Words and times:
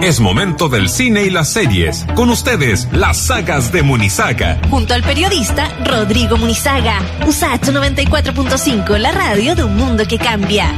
Es 0.00 0.20
momento 0.20 0.68
del 0.68 0.88
cine 0.88 1.24
y 1.24 1.30
las 1.30 1.52
series. 1.52 2.06
Con 2.14 2.30
ustedes, 2.30 2.86
las 2.92 3.16
sagas 3.18 3.72
de 3.72 3.82
Munizaga. 3.82 4.60
Junto 4.70 4.94
al 4.94 5.02
periodista 5.02 5.76
Rodrigo 5.84 6.36
Munizaga. 6.36 7.00
USAT 7.26 7.66
94.5, 7.66 8.96
la 8.96 9.10
radio 9.10 9.56
de 9.56 9.64
un 9.64 9.76
mundo 9.76 10.04
que 10.06 10.16
cambia. 10.16 10.72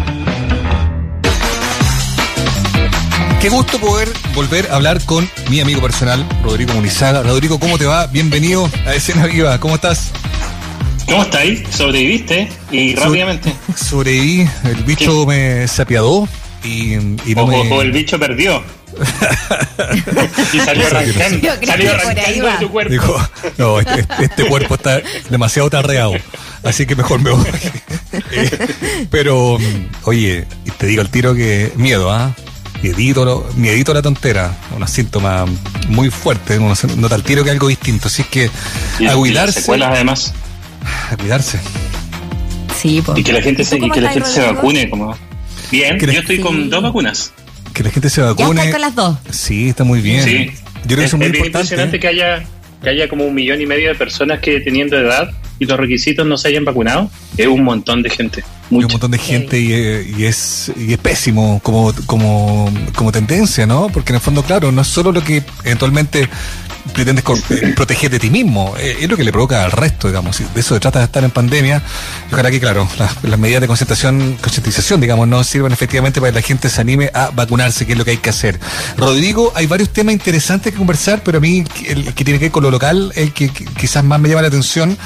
Qué 3.43 3.51
gusto 3.51 3.79
poder 3.79 4.09
volver 4.35 4.71
a 4.71 4.77
hablar 4.77 5.05
con 5.05 5.29
mi 5.51 5.61
amigo 5.61 5.83
personal, 5.83 6.27
Rodrigo 6.43 6.73
Munizaga. 6.73 7.23
Rodrigo, 7.23 7.61
¿cómo 7.61 7.77
te 7.77 7.85
va? 7.85 8.07
Bienvenido 8.07 8.71
a 8.87 8.95
Escena 8.95 9.27
Viva. 9.27 9.61
¿Cómo 9.61 9.75
estás? 9.75 10.13
¿Cómo 11.07 11.23
estáis? 11.23 11.63
¿Sobreviviste? 11.71 12.49
Y 12.71 12.95
rápidamente. 12.95 13.53
Sobreviví, 13.77 14.49
el 14.65 14.83
bicho 14.85 15.27
me 15.27 15.69
se 15.69 15.83
apiadó 15.83 16.27
y, 16.65 16.95
y 16.95 17.35
no 17.35 17.43
o, 17.43 17.47
me... 17.47 17.73
o 17.73 17.83
el 17.83 17.93
bicho 17.93 18.19
perdió. 18.19 18.63
Y 20.53 20.59
salió 20.61 20.87
arrancando, 20.87 21.49
salió 21.67 21.93
arrancando 21.93 22.45
va. 22.47 22.53
de 22.53 22.59
tu 22.59 22.71
cuerpo. 22.71 22.93
Dijo, 22.93 23.29
no, 23.59 23.81
este, 23.81 24.07
este 24.25 24.45
cuerpo 24.47 24.75
está 24.75 25.01
demasiado 25.29 25.71
tarreado, 25.71 26.15
así 26.65 26.87
que 26.87 26.95
mejor 26.97 27.21
me 27.21 27.31
voy. 27.31 27.47
Eh, 28.33 29.07
Pero, 29.11 29.57
oye, 30.03 30.45
y 30.67 30.71
te 30.73 30.87
digo 30.87 31.01
al 31.01 31.11
tiro 31.11 31.33
que 31.35 31.73
miedo, 31.77 32.11
¿ah? 32.13 32.35
Miedito, 32.83 33.25
lo- 33.25 33.49
miedito 33.55 33.93
a 33.93 33.95
la 33.95 34.03
tontera, 34.03 34.57
unos 34.75 34.91
síntomas 34.91 35.49
muy 35.89 36.11
fuertes, 36.11 36.59
uno 36.59 36.75
nota 36.97 37.15
al 37.15 37.23
tiro 37.23 37.45
que 37.45 37.51
es 37.51 37.55
algo 37.55 37.69
distinto, 37.69 38.09
así 38.09 38.23
es 38.23 38.29
que 38.29 38.51
Y- 38.99 39.07
a 39.07 39.15
cuidarse, 39.15 39.61
secuelas 39.61 39.91
además. 39.95 40.33
a 41.13 41.17
cuidarse. 41.17 41.61
Sí. 42.81 43.03
Y 43.15 43.23
que 43.23 43.33
la 43.33 43.43
gente 43.43 43.63
se, 43.63 43.71
¿Tú 43.71 43.77
y 43.77 43.81
cómo 43.83 43.95
que 43.95 44.01
la 44.01 44.11
gente 44.11 44.29
se 44.29 44.41
vacune. 44.41 44.91
Como... 44.91 45.17
Bien, 45.71 45.99
yo 46.01 46.21
estoy 46.21 46.37
Sí. 46.39 46.43
con 46.43 46.69
dos 46.71 46.83
vacunas. 46.83 47.33
Que 47.81 47.85
la 47.85 47.91
gente 47.93 48.11
se 48.11 48.21
Ya 48.21 48.27
vacune. 48.27 48.61
estás 48.61 48.73
con 48.73 48.81
las 48.83 48.95
dos. 48.95 49.17
Sí, 49.31 49.71
está 49.71 49.85
muy 49.85 50.03
bien. 50.03 50.23
Sí. 50.23 50.51
Yo 50.85 50.97
creo 50.97 50.99
que 50.99 51.05
es, 51.07 51.15
muy 51.15 51.25
es 51.25 51.33
bien 51.33 51.47
impresionante 51.47 51.99
que 51.99 52.09
haya, 52.09 52.45
que 52.83 52.91
haya 52.91 53.09
como 53.09 53.25
un 53.25 53.35
millón 53.35 53.59
y 53.63 53.65
medio 53.65 53.89
de 53.89 53.95
personas 53.95 54.41
que 54.41 54.61
teniendo 54.61 54.99
edad 54.99 55.31
y 55.59 55.65
los 55.65 55.81
requisitos 55.81 56.27
no 56.27 56.37
se 56.37 56.49
hayan 56.49 56.67
vacunado. 56.67 57.11
Es 57.41 57.47
un 57.47 57.65
montón 57.65 58.03
de 58.03 58.11
gente. 58.11 58.45
Un 58.71 58.83
montón 58.83 59.11
de 59.11 59.19
gente 59.19 59.59
y, 59.59 59.73
eh, 59.73 60.15
y 60.19 60.25
es, 60.25 60.71
y 60.77 60.93
es 60.93 60.99
pésimo 60.99 61.59
como, 61.63 61.93
como, 62.05 62.71
como 62.95 63.11
tendencia, 63.11 63.67
¿no? 63.67 63.89
Porque 63.89 64.13
en 64.13 64.17
el 64.17 64.21
fondo, 64.21 64.43
claro, 64.43 64.71
no 64.71 64.83
es 64.83 64.89
solo 64.89 65.11
lo 65.11 65.25
que 65.25 65.43
eventualmente 65.65 66.29
pretendes 66.93 67.25
eh, 67.51 67.73
proteger 67.77 68.11
de 68.11 68.19
ti 68.19 68.31
mismo, 68.31 68.75
eh, 68.79 68.99
es 69.01 69.09
lo 69.09 69.17
que 69.17 69.25
le 69.25 69.33
provoca 69.33 69.65
al 69.65 69.73
resto, 69.73 70.09
digamos. 70.09 70.39
Y 70.41 70.45
de 70.45 70.61
eso 70.61 70.75
se 70.75 70.81
trata 70.81 70.99
de 70.99 71.07
estar 71.07 71.25
en 71.25 71.31
pandemia. 71.31 71.83
Y 72.31 72.35
ojalá 72.35 72.51
que, 72.51 72.61
claro, 72.61 72.87
las, 72.99 73.25
las 73.25 73.39
medidas 73.39 73.63
de 73.63 73.67
concentración, 73.67 74.37
concientización, 74.41 75.01
digamos, 75.01 75.27
no 75.27 75.43
sirvan 75.43 75.73
efectivamente 75.73 76.21
para 76.21 76.31
que 76.31 76.41
la 76.41 76.47
gente 76.47 76.69
se 76.69 76.81
anime 76.81 77.11
a 77.15 77.31
vacunarse, 77.31 77.87
que 77.87 77.93
es 77.93 77.99
lo 77.99 78.05
que 78.05 78.13
hay 78.13 78.17
que 78.19 78.31
hacer. 78.31 78.61
Rodrigo, 78.99 79.53
hay 79.57 79.67
varios 79.67 79.91
temas 79.91 80.13
interesantes 80.13 80.73
que 80.73 80.79
conversar, 80.79 81.23
pero 81.25 81.39
a 81.39 81.41
mí 81.41 81.65
el 81.87 82.13
que 82.15 82.25
tiene 82.25 82.39
que 82.39 82.47
ver 82.47 82.53
con 82.53 82.63
lo 82.63 82.71
local, 82.71 83.13
el 83.17 83.33
que, 83.33 83.49
que 83.49 83.65
quizás 83.65 84.05
más 84.05 84.21
me 84.21 84.29
llama 84.29 84.43
la 84.43 84.49
atención, 84.49 84.97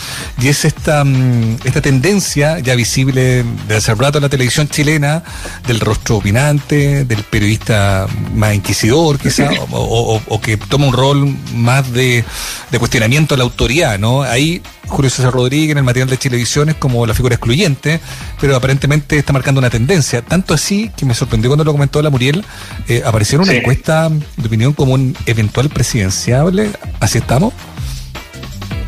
y 0.41 0.49
es 0.49 0.65
esta, 0.65 1.05
mm, 1.05 1.59
esta 1.65 1.81
tendencia 1.81 2.24
ya 2.33 2.75
visible 2.75 3.45
de 3.69 3.77
hace 3.77 3.95
rato 3.95 4.19
en 4.19 4.23
la 4.23 4.29
televisión 4.29 4.69
chilena, 4.69 5.23
del 5.67 5.81
rostro 5.81 6.17
opinante, 6.17 7.05
del 7.05 7.23
periodista 7.25 8.07
más 8.35 8.55
inquisidor, 8.55 9.19
quizás, 9.19 9.51
o, 9.71 10.15
o- 10.17 10.23
o 10.27 10.41
que 10.41 10.57
toma 10.57 10.87
un 10.87 10.93
rol 10.95 11.37
más 11.55 11.93
de, 11.93 12.25
de 12.71 12.79
cuestionamiento 12.79 13.35
a 13.35 13.39
la 13.39 13.45
autoridad, 13.45 13.99
¿no? 13.99 14.23
Ahí 14.23 14.63
Julio 14.87 15.11
César 15.11 15.33
Rodríguez 15.33 15.71
en 15.73 15.79
el 15.79 15.85
material 15.85 16.09
de 16.11 16.19
Chilevisión 16.19 16.69
es 16.69 16.75
como 16.75 17.07
la 17.07 17.15
figura 17.15 17.35
excluyente, 17.37 18.01
pero 18.41 18.55
aparentemente 18.55 19.17
está 19.17 19.33
marcando 19.33 19.59
una 19.59 19.71
tendencia. 19.71 20.21
Tanto 20.23 20.53
así 20.53 20.91
que 20.97 21.07
me 21.07 21.15
sorprendió 21.15 21.49
cuando 21.51 21.65
lo 21.65 21.73
comentó 21.73 22.03
la 22.03 22.11
Muriel, 22.11 22.45
eh, 22.89 23.03
apareció 23.05 23.39
una 23.41 23.53
Sí. 23.53 23.59
encuesta 23.59 24.09
de 24.11 24.47
opinión 24.47 24.73
como 24.75 24.93
un 24.95 25.17
eventual 25.27 25.71
presidenciable. 25.71 26.71
¿Así 27.01 27.19
estamos? 27.19 27.55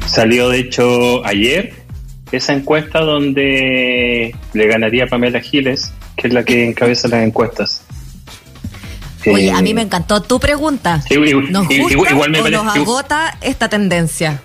Salió 0.06 0.50
de 0.50 0.60
hecho 0.60 1.24
ayer 1.26 1.74
esa 2.32 2.52
encuesta 2.52 3.00
donde 3.00 4.34
le 4.52 4.66
ganaría 4.66 5.04
a 5.04 5.06
Pamela 5.06 5.40
Giles, 5.40 5.92
que 6.16 6.28
es 6.28 6.34
la 6.34 6.44
que 6.44 6.66
encabeza 6.66 7.08
las 7.08 7.24
encuestas. 7.24 7.82
Oye, 9.26 9.46
Eh, 9.48 9.50
a 9.50 9.60
mí 9.60 9.74
me 9.74 9.82
encantó 9.82 10.22
tu 10.22 10.38
pregunta. 10.38 10.98
¿Nos 10.98 11.10
igual- 11.10 11.50
gusta 11.96 12.12
igual 12.12 12.30
me 12.30 12.38
o 12.38 12.42
parece- 12.44 12.62
nos 12.64 12.76
agota 12.76 13.36
esta 13.40 13.68
tendencia? 13.68 14.40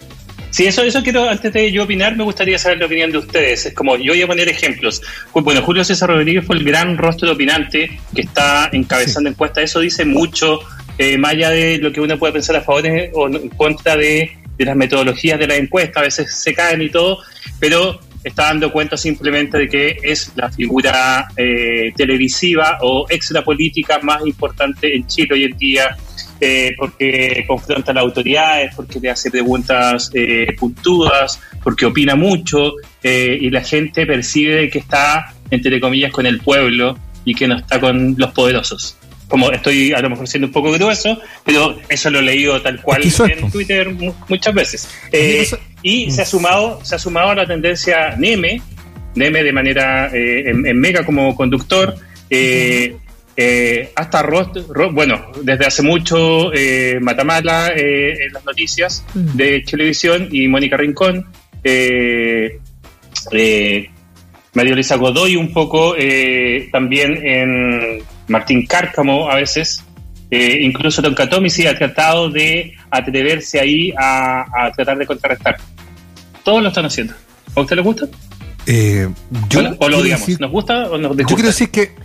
Sí, 0.50 0.66
eso, 0.66 0.82
eso 0.84 1.02
quiero, 1.02 1.30
antes 1.30 1.54
de 1.54 1.72
yo 1.72 1.84
opinar, 1.84 2.16
me 2.18 2.24
gustaría 2.24 2.58
saber 2.58 2.80
la 2.80 2.88
opinión 2.88 3.12
de 3.12 3.20
ustedes. 3.20 3.68
Es 3.68 3.74
como, 3.74 3.96
yo 3.96 4.12
voy 4.14 4.22
a 4.22 4.28
poner 4.28 4.50
ejemplos. 4.50 5.02
Bueno, 5.34 5.62
Julio 5.62 5.84
César 5.86 6.10
Rodríguez 6.10 6.46
fue 6.46 6.58
el 6.58 6.64
gran 6.66 6.98
rostro 6.98 7.32
opinante 7.32 8.00
que 8.14 8.22
está 8.22 8.70
encabezando 8.74 9.30
encuestas. 9.30 9.64
Eso 9.66 9.80
dice 9.80 10.04
mucho, 10.04 10.60
eh, 10.98 11.18
más 11.18 11.32
allá 11.34 11.52
de 11.52 11.78
lo 11.78 11.94
que 11.94 12.02
uno 12.02 12.18
puede 12.20 12.34
pensar 12.34 12.56
a 12.58 12.62
favor 12.62 12.84
o 13.14 13.28
en 13.28 13.48
contra 13.50 13.96
de, 13.96 14.32
de 14.62 14.66
las 14.66 14.76
metodologías 14.76 15.40
de 15.40 15.48
la 15.48 15.56
encuesta. 15.56 16.00
A 16.00 16.04
veces 16.04 16.34
se 16.36 16.54
caen 16.54 16.82
y 16.84 16.90
todo, 16.90 17.18
pero 17.60 18.00
está 18.24 18.46
dando 18.46 18.72
cuenta 18.72 18.96
simplemente 18.96 19.58
de 19.58 19.68
que 19.68 19.98
es 20.04 20.32
la 20.36 20.52
figura 20.52 21.28
eh, 21.36 21.92
televisiva 21.96 22.78
o 22.82 23.08
extrapolítica 23.10 24.00
más 24.04 24.24
importante 24.26 24.96
en 24.96 25.08
Chile 25.08 25.30
hoy 25.34 25.44
en 25.46 25.58
día 25.58 25.98
eh, 26.40 26.74
porque 26.76 27.46
confronta 27.48 27.92
a 27.92 27.96
las 27.96 28.04
autoridades, 28.04 28.74
porque 28.76 29.00
le 29.00 29.12
hace 29.12 29.30
preguntas 29.30 30.10
eh, 30.14 30.48
puntudas, 30.58 31.40
porque 31.64 31.86
opina 31.86 32.16
mucho 32.16 32.74
eh, 33.04 33.38
y 33.40 33.52
la 33.52 33.64
gente 33.64 34.08
percibe 34.08 34.68
que 34.70 34.80
está, 34.80 35.34
entre 35.52 35.80
comillas, 35.80 36.12
con 36.12 36.26
el 36.26 36.40
pueblo 36.40 36.98
y 37.26 37.36
que 37.36 37.48
no 37.48 37.58
está 37.58 37.80
con 37.80 38.16
los 38.18 38.32
poderosos. 38.32 38.98
Como 39.32 39.50
estoy 39.52 39.94
a 39.94 40.02
lo 40.02 40.10
mejor 40.10 40.28
siendo 40.28 40.48
un 40.48 40.54
poco 40.54 40.72
grueso, 40.74 41.18
pero 41.46 41.76
eso 41.90 42.10
lo 42.12 42.20
he 42.20 42.22
leído 42.22 42.62
tal 42.62 42.82
cual 42.82 43.02
en. 43.04 43.50
Twitter 43.50 43.90
mu- 43.90 44.14
muchas 44.28 44.54
veces. 44.54 44.90
Eh, 45.12 45.48
y 45.82 46.12
se 46.12 46.22
ha 46.22 46.26
sumado, 46.26 46.84
se 46.84 46.96
ha 46.96 47.00
sumado 47.00 47.30
a 47.30 47.36
la 47.36 47.48
tendencia 47.48 48.16
Neme, 48.18 48.62
Neme 49.16 49.42
de 49.44 49.54
manera 49.54 50.10
eh, 50.14 50.44
en, 50.50 50.68
en 50.68 50.78
Mega 50.80 51.06
como 51.06 51.34
conductor, 51.36 51.96
eh, 52.30 52.96
hasta 53.96 54.22
Rost, 54.22 54.58
Ro- 54.70 54.92
bueno, 54.92 55.32
desde 55.42 55.66
hace 55.66 55.82
mucho 55.82 56.52
Matamala 57.00 57.72
en 57.76 58.34
las 58.34 58.44
noticias 58.46 59.04
Mm. 59.16 59.38
de 59.38 59.62
televisión 59.62 60.28
y 60.32 60.48
Mónica 60.50 60.76
Rincón, 60.78 61.26
María 64.54 64.74
Luisa 64.74 64.96
Godoy 64.98 65.36
un 65.38 65.54
poco, 65.54 65.96
también 66.72 67.18
en 67.26 68.00
Martín 68.32 68.66
Cárcamo 68.66 69.30
a 69.30 69.36
veces, 69.36 69.84
eh, 70.32 70.60
incluso 70.62 71.02
Don 71.02 71.14
Catomi 71.14 71.50
sí 71.50 71.68
ha 71.68 71.78
tratado 71.78 72.30
de 72.30 72.74
atreverse 72.90 73.60
ahí 73.60 73.92
a, 73.98 74.42
a 74.66 74.72
tratar 74.72 74.98
de 74.98 75.06
contrarrestar. 75.06 75.58
Todos 76.44 76.64
lo 76.64 76.70
están 76.70 76.86
haciendo. 76.86 77.14
¿A 77.56 77.62
usted 77.62 77.76
le 77.76 77.82
gusta? 77.82 78.08
Eh, 78.66 79.10
yo 79.50 79.60
o, 79.60 79.86
o 79.86 79.90
lo 79.90 80.02
decir- 80.04 80.40
¿Nos 80.40 80.52
gusta 80.52 80.90
o 80.90 80.98
nos 80.98 81.12
Yo 81.12 81.16
disgusta? 81.16 81.36
quiero 81.36 81.48
decir 81.50 81.70
que 81.70 81.82
eh, 81.82 81.96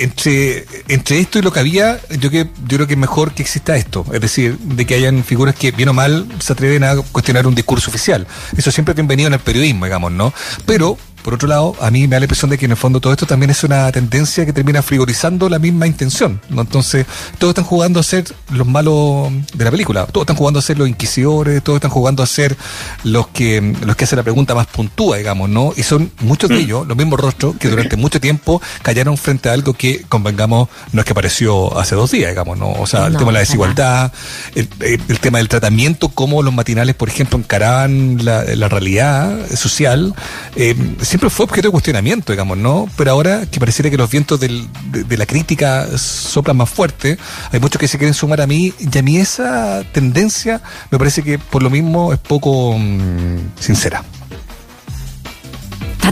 entre, 0.00 0.64
entre 0.88 1.18
esto 1.20 1.38
y 1.38 1.42
lo 1.42 1.52
que 1.52 1.60
había, 1.60 2.00
yo, 2.18 2.30
que, 2.30 2.46
yo 2.66 2.76
creo 2.76 2.86
que 2.86 2.94
es 2.94 2.98
mejor 2.98 3.32
que 3.32 3.42
exista 3.42 3.76
esto. 3.76 4.04
Es 4.12 4.20
decir, 4.20 4.58
de 4.58 4.84
que 4.84 4.94
hayan 4.94 5.22
figuras 5.22 5.54
que, 5.54 5.70
bien 5.70 5.90
o 5.90 5.92
mal, 5.92 6.26
se 6.40 6.52
atreven 6.54 6.82
a 6.84 6.96
cuestionar 7.12 7.46
un 7.46 7.54
discurso 7.54 7.88
oficial. 7.90 8.26
Eso 8.56 8.70
siempre 8.72 8.92
es 8.92 8.96
bienvenido 8.96 9.28
en 9.28 9.34
el 9.34 9.40
periodismo, 9.40 9.84
digamos, 9.84 10.10
¿no? 10.12 10.32
Pero, 10.66 10.98
por 11.22 11.34
otro 11.34 11.48
lado, 11.48 11.74
a 11.80 11.90
mí 11.90 12.02
me 12.08 12.16
da 12.16 12.20
la 12.20 12.24
impresión 12.24 12.50
de 12.50 12.58
que 12.58 12.64
en 12.64 12.70
el 12.72 12.76
fondo 12.76 13.00
todo 13.00 13.12
esto 13.12 13.26
también 13.26 13.50
es 13.50 13.62
una 13.64 13.90
tendencia 13.92 14.44
que 14.46 14.52
termina 14.52 14.82
frigorizando 14.82 15.48
la 15.48 15.58
misma 15.58 15.86
intención, 15.86 16.40
¿no? 16.48 16.62
Entonces, 16.62 17.06
todos 17.38 17.52
están 17.52 17.64
jugando 17.64 18.00
a 18.00 18.02
ser 18.02 18.24
los 18.50 18.66
malos 18.66 19.28
de 19.54 19.64
la 19.64 19.70
película. 19.70 20.06
Todos 20.06 20.24
están 20.24 20.36
jugando 20.36 20.58
a 20.58 20.62
ser 20.62 20.78
los 20.78 20.88
inquisidores, 20.88 21.62
todos 21.62 21.76
están 21.76 21.90
jugando 21.90 22.22
a 22.22 22.26
ser 22.26 22.56
los 23.04 23.28
que, 23.28 23.74
los 23.84 23.96
que 23.96 24.04
hacen 24.04 24.16
la 24.16 24.22
pregunta 24.22 24.54
más 24.54 24.66
puntúa, 24.66 25.16
digamos, 25.18 25.48
¿no? 25.48 25.72
Y 25.76 25.82
son 25.82 26.10
muchos 26.20 26.48
de 26.50 26.56
Mm. 26.56 26.60
ellos, 26.60 26.86
los 26.86 26.96
mismos 26.96 27.20
rostros, 27.20 27.56
que 27.56 27.68
durante 27.68 27.96
mucho 27.96 28.20
tiempo 28.20 28.60
callaron 28.82 29.16
frente 29.16 29.48
a 29.48 29.52
algo 29.52 29.74
que, 29.74 30.02
convengamos, 30.08 30.68
no 30.92 31.00
es 31.00 31.04
que 31.04 31.12
apareció 31.12 31.78
hace 31.78 31.94
dos 31.94 32.10
días, 32.10 32.30
digamos, 32.30 32.58
¿no? 32.58 32.72
O 32.72 32.86
sea, 32.86 33.06
el 33.06 33.12
No, 33.12 33.18
tema 33.18 33.30
de 33.30 33.34
la 33.34 33.40
desigualdad, 33.40 34.12
el, 34.54 34.68
el- 34.80 35.00
el 35.08 35.20
tema 35.20 35.38
del 35.38 35.48
tratamiento, 35.48 36.08
cómo 36.08 36.42
los 36.42 36.52
matinales, 36.54 36.94
por 36.94 37.08
ejemplo, 37.08 37.38
encaraban 37.38 38.24
la, 38.24 38.44
la 38.44 38.68
realidad 38.68 39.46
social, 39.54 40.14
eh, 40.56 40.74
siempre 41.02 41.19
fue 41.28 41.44
objeto 41.44 41.68
de 41.68 41.72
cuestionamiento, 41.72 42.32
digamos, 42.32 42.56
¿no? 42.56 42.88
Pero 42.96 43.10
ahora 43.10 43.44
que 43.50 43.60
pareciera 43.60 43.90
que 43.90 43.96
los 43.98 44.08
vientos 44.10 44.40
del- 44.40 44.66
de, 44.90 45.04
de 45.04 45.16
la 45.18 45.26
crítica 45.26 45.86
soplan 45.98 46.56
más 46.56 46.70
fuerte, 46.70 47.18
hay 47.52 47.60
muchos 47.60 47.78
que 47.78 47.88
se 47.88 47.98
quieren 47.98 48.14
sumar 48.14 48.40
a 48.40 48.46
mí, 48.46 48.72
y 48.78 48.98
a 48.98 49.02
mí 49.02 49.18
esa 49.18 49.82
tendencia 49.92 50.62
me 50.90 50.96
parece 50.98 51.22
que 51.22 51.38
por 51.38 51.62
lo 51.62 51.68
mismo 51.68 52.12
es 52.14 52.18
poco 52.18 52.74
mm, 52.78 53.58
sincera. 53.60 54.02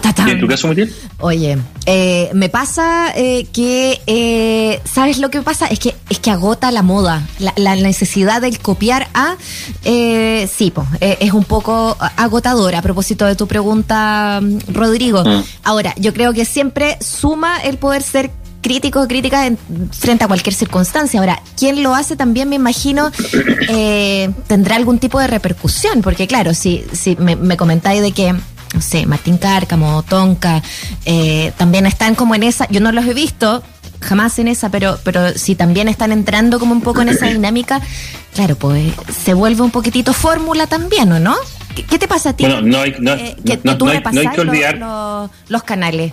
Ta, 0.01 0.13
ta, 0.13 0.25
ta. 0.25 0.29
¿Y 0.29 0.33
en 0.33 0.41
tu 0.41 0.47
caso, 0.47 0.69
Muriel? 0.69 0.95
Oye, 1.19 1.59
eh, 1.87 2.31
me 2.33 2.49
pasa 2.49 3.13
eh, 3.17 3.47
que, 3.53 4.01
eh, 4.07 4.81
¿sabes 4.85 5.19
lo 5.19 5.31
que 5.31 5.43
pasa? 5.43 5.67
Es 5.67 5.81
que 5.81 5.97
es 6.09 6.21
que 6.21 6.31
agota 6.31 6.71
la 6.71 6.83
moda, 6.83 7.27
la, 7.41 7.53
la 7.57 7.75
necesidad 7.75 8.41
del 8.41 8.61
copiar 8.61 9.09
a, 9.15 9.37
sí, 9.83 10.71
po, 10.71 10.87
es 11.01 11.33
un 11.33 11.45
poco 11.45 11.97
agotador 12.17 12.77
a 12.77 12.83
propósito 12.83 13.27
de 13.27 13.35
tu 13.35 13.49
pregunta, 13.49 14.41
Rodrigo. 14.73 15.25
Mm. 15.25 15.43
Ahora, 15.65 15.95
yo 15.97 16.13
creo 16.13 16.33
que 16.33 16.45
siempre 16.45 16.97
suma 17.01 17.59
el 17.59 17.79
poder 17.79 18.03
ser 18.03 18.31
crítico 18.61 19.01
o 19.01 19.09
crítica 19.09 19.51
frente 19.93 20.25
a 20.25 20.29
cualquier 20.29 20.55
circunstancia. 20.55 21.21
Ahora, 21.21 21.43
¿quién 21.57 21.83
lo 21.83 21.95
hace 21.95 22.17
también, 22.17 22.49
me 22.49 22.57
imagino, 22.57 23.11
eh, 23.69 24.31
tendrá 24.47 24.77
algún 24.77 24.99
tipo 24.99 25.19
de 25.19 25.27
repercusión? 25.27 26.03
Porque 26.03 26.27
claro, 26.27 26.55
si, 26.55 26.85
si 26.93 27.17
me, 27.17 27.37
me 27.37 27.57
comentáis 27.57 28.03
de 28.03 28.13
que 28.13 28.35
no 28.75 28.81
sé, 28.81 29.07
Martín 29.07 29.39
Cárcamo, 29.39 30.03
Tonka, 30.03 30.63
eh, 31.05 31.53
también 31.57 31.87
están 31.87 32.15
como 32.15 32.35
en 32.35 32.43
esa, 32.43 32.69
yo 32.69 32.81
no 32.81 32.93
los 32.93 33.07
he 33.07 33.15
visto, 33.15 33.63
jamás 34.01 34.39
en 34.39 34.49
esa, 34.49 34.71
pero, 34.71 34.99
pero 35.05 35.31
si 35.31 35.55
también 35.55 35.89
están 35.89 36.13
entrando 36.13 36.59
como 36.59 36.73
un 36.73 36.83
poco 36.83 37.03
en 37.03 37.09
esa 37.09 37.27
dinámica, 37.27 37.81
claro, 38.35 38.57
pues 38.57 38.93
se 39.25 39.35
vuelve 39.35 39.63
un 39.63 39.71
poquitito 39.71 40.13
fórmula 40.13 40.67
también, 40.67 41.11
¿o 41.13 41.19
no? 41.19 41.35
¿Qué, 41.75 41.99
te 41.99 42.09
pasa 42.09 42.31
a 42.31 42.37
ti? 42.37 42.45
Bueno, 42.45 42.63
no 42.63 42.81
hay, 42.81 42.95
no, 42.99 43.15
eh, 43.15 43.37
que 43.45 43.61
no, 43.63 43.79
tú 43.79 43.87
no 43.87 43.93
hay, 43.93 44.03
no 44.13 44.21
hay 44.21 44.29
que 44.29 44.41
olvidar. 44.41 44.79
Los, 44.79 45.31
los, 45.49 45.63
canales. 45.63 46.13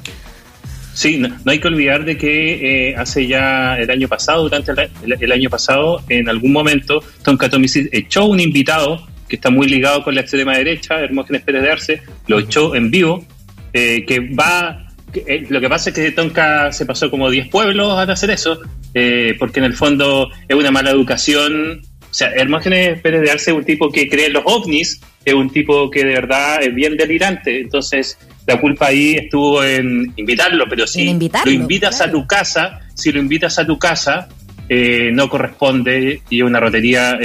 Sí, 0.94 1.18
no, 1.18 1.30
hay 1.46 1.60
que 1.60 1.68
olvidar 1.68 2.06
de 2.06 2.18
que 2.18 2.90
eh, 2.90 2.96
hace 2.96 3.25
ya 3.25 3.75
el 3.78 3.90
año 3.90 4.08
pasado, 4.08 4.44
durante 4.44 4.72
el, 4.72 5.18
el, 5.19 5.31
año 5.31 5.50
pasado, 5.50 6.04
en 6.08 6.30
algún 6.30 6.51
momento, 6.51 7.04
Tonka 7.24 7.50
Tomisis 7.50 7.90
echó 7.92 8.25
un 8.25 8.40
invitado 8.40 9.08
que 9.27 9.36
está 9.36 9.50
muy 9.50 9.68
ligado 9.68 10.04
con 10.04 10.16
la 10.16 10.22
extrema 10.22 10.57
derecha, 10.57 11.00
Hermógenes 11.00 11.42
Pérez 11.42 11.63
de 11.63 11.72
Arce, 11.72 12.01
lo 12.27 12.39
echó 12.39 12.75
en 12.75 12.92
vivo, 12.92 13.25
eh, 13.74 14.06
que 14.06 14.19
va 14.19 14.86
eh, 15.25 15.45
lo 15.50 15.62
que 15.62 15.69
pasa 15.69 15.89
es 15.89 15.95
que 15.95 16.12
Tonka 16.12 16.72
se 16.72 16.86
pasó 16.86 17.10
como 17.10 17.30
10 17.30 17.50
pueblos 17.50 17.92
a 17.92 18.01
hacer 18.04 18.31
eso, 18.31 18.60
eh, 18.94 19.36
porque 19.39 19.60
en 19.60 19.66
el 19.66 19.74
fondo 19.74 20.30
es 20.48 20.56
una 20.56 20.72
mala 20.72 20.92
educación. 20.92 21.81
O 22.01 22.13
sea, 22.13 22.31
Hermógenes 22.31 23.01
Pérez 23.01 23.22
de 23.22 23.31
Arce 23.31 23.51
es 23.51 23.57
un 23.57 23.66
tipo 23.66 23.92
que 23.92 24.10
cree 24.10 24.27
en 24.27 24.33
los 24.33 24.44
ovnis, 24.45 25.01
es 25.24 25.33
un 25.33 25.50
tipo 25.50 25.89
que 25.89 26.04
de 26.04 26.13
verdad 26.13 26.62
es 26.62 26.74
bien 26.74 26.98
delirante. 26.98 27.62
Entonces, 27.62 28.18
la 28.45 28.60
culpa 28.60 28.88
ahí 28.88 29.16
estuvo 29.16 29.63
en 29.63 30.13
invitarlo, 30.16 30.66
pero 30.69 30.88
si 30.88 31.06
lo 31.06 31.51
invitas 31.51 32.01
a 32.01 32.12
tu 32.12 32.25
casa, 32.27 32.80
si 32.94 33.12
lo 33.12 33.19
invitas 33.19 33.57
a 33.60 33.66
tu 33.66 33.77
casa, 33.77 34.27
eh, 34.69 35.12
no 35.13 35.29
corresponde 35.29 36.21
y 36.29 36.41
una 36.41 36.59
rotería 36.59 37.17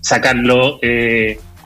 sacarlo 0.00 0.78